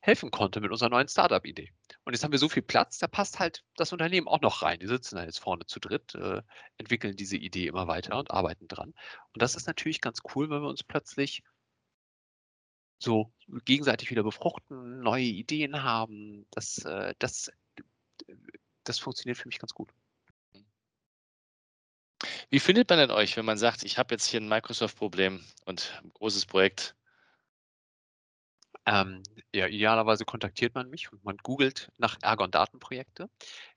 [0.00, 1.72] helfen konnte mit unserer neuen Startup-Idee.
[2.04, 4.78] Und jetzt haben wir so viel Platz, da passt halt das Unternehmen auch noch rein.
[4.78, 6.42] Die sitzen da jetzt vorne zu dritt, äh,
[6.76, 8.94] entwickeln diese Idee immer weiter und arbeiten dran.
[9.32, 11.42] Und das ist natürlich ganz cool, wenn wir uns plötzlich
[13.00, 13.32] so
[13.64, 16.46] gegenseitig wieder befruchten, neue Ideen haben.
[16.50, 17.50] Das, äh, das,
[18.84, 19.92] das funktioniert für mich ganz gut.
[22.50, 26.00] Wie findet man denn euch, wenn man sagt, ich habe jetzt hier ein Microsoft-Problem und
[26.02, 26.96] ein großes Projekt?
[28.86, 29.22] Ähm,
[29.54, 33.28] ja, idealerweise kontaktiert man mich und man googelt nach Ergon-Datenprojekte.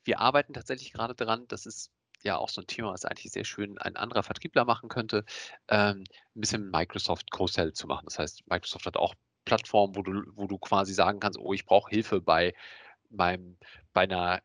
[0.05, 1.91] Wir arbeiten tatsächlich gerade dran, das ist
[2.23, 5.25] ja auch so ein Thema, was eigentlich sehr schön ein anderer Vertriebler machen könnte,
[5.67, 6.05] ähm,
[6.35, 8.05] ein bisschen Microsoft Co-Sell zu machen.
[8.05, 11.65] Das heißt, Microsoft hat auch Plattformen, wo du, wo du quasi sagen kannst, oh, ich
[11.65, 12.53] brauche Hilfe bei,
[13.09, 13.57] beim,
[13.91, 14.41] bei einer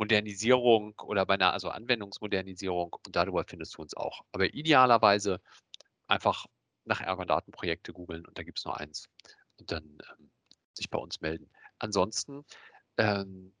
[0.00, 4.22] App-Modernisierung oder bei einer also Anwendungsmodernisierung und darüber findest du uns auch.
[4.32, 5.40] Aber idealerweise
[6.06, 6.46] einfach
[6.86, 9.08] nach Ergon-Datenprojekte googeln und da gibt es nur eins
[9.58, 10.30] und dann ähm,
[10.72, 11.50] sich bei uns melden.
[11.78, 12.44] Ansonsten
[12.96, 13.52] ähm,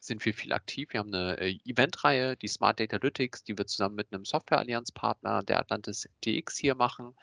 [0.00, 0.92] sind wir viel aktiv.
[0.92, 5.42] Wir haben eine äh, Eventreihe, die Smart Data Analytics, die wir zusammen mit einem Software-Allianz-Partner
[5.44, 7.16] der Atlantis DX hier machen.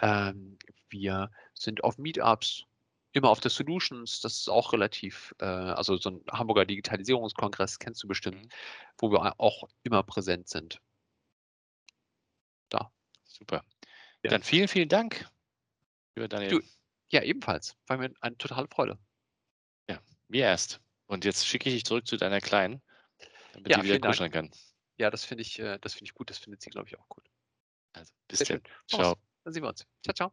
[0.00, 2.64] Ähm, wir sind auf Meetups,
[3.12, 8.02] immer auf der Solutions, das ist auch relativ, äh, also so ein Hamburger Digitalisierungskongress kennst
[8.02, 8.48] du bestimmt, Mhm.
[8.98, 10.80] wo wir auch immer präsent sind.
[12.68, 12.92] Da.
[13.24, 13.64] Super.
[14.22, 14.30] Ja.
[14.30, 15.28] Dann vielen, vielen Dank,
[16.16, 16.50] lieber Daniel.
[16.50, 16.60] Du,
[17.10, 17.76] ja, ebenfalls.
[17.86, 18.98] War mir eine totale Freude.
[20.30, 20.78] Mir erst.
[21.06, 22.82] Und jetzt schicke ich dich zurück zu deiner Kleinen,
[23.54, 24.12] damit Ja, die wieder vielen Dank.
[24.12, 24.50] kuscheln kann.
[24.98, 26.28] Ja, das finde ich, äh, das finde ich gut.
[26.28, 27.24] Das findet sie, glaube ich, auch gut.
[27.94, 28.66] Also, bis Sehr dann.
[28.66, 28.74] schön.
[28.88, 29.16] Ciao.
[29.44, 29.86] Dann sehen wir uns.
[30.02, 30.32] Ciao, ciao.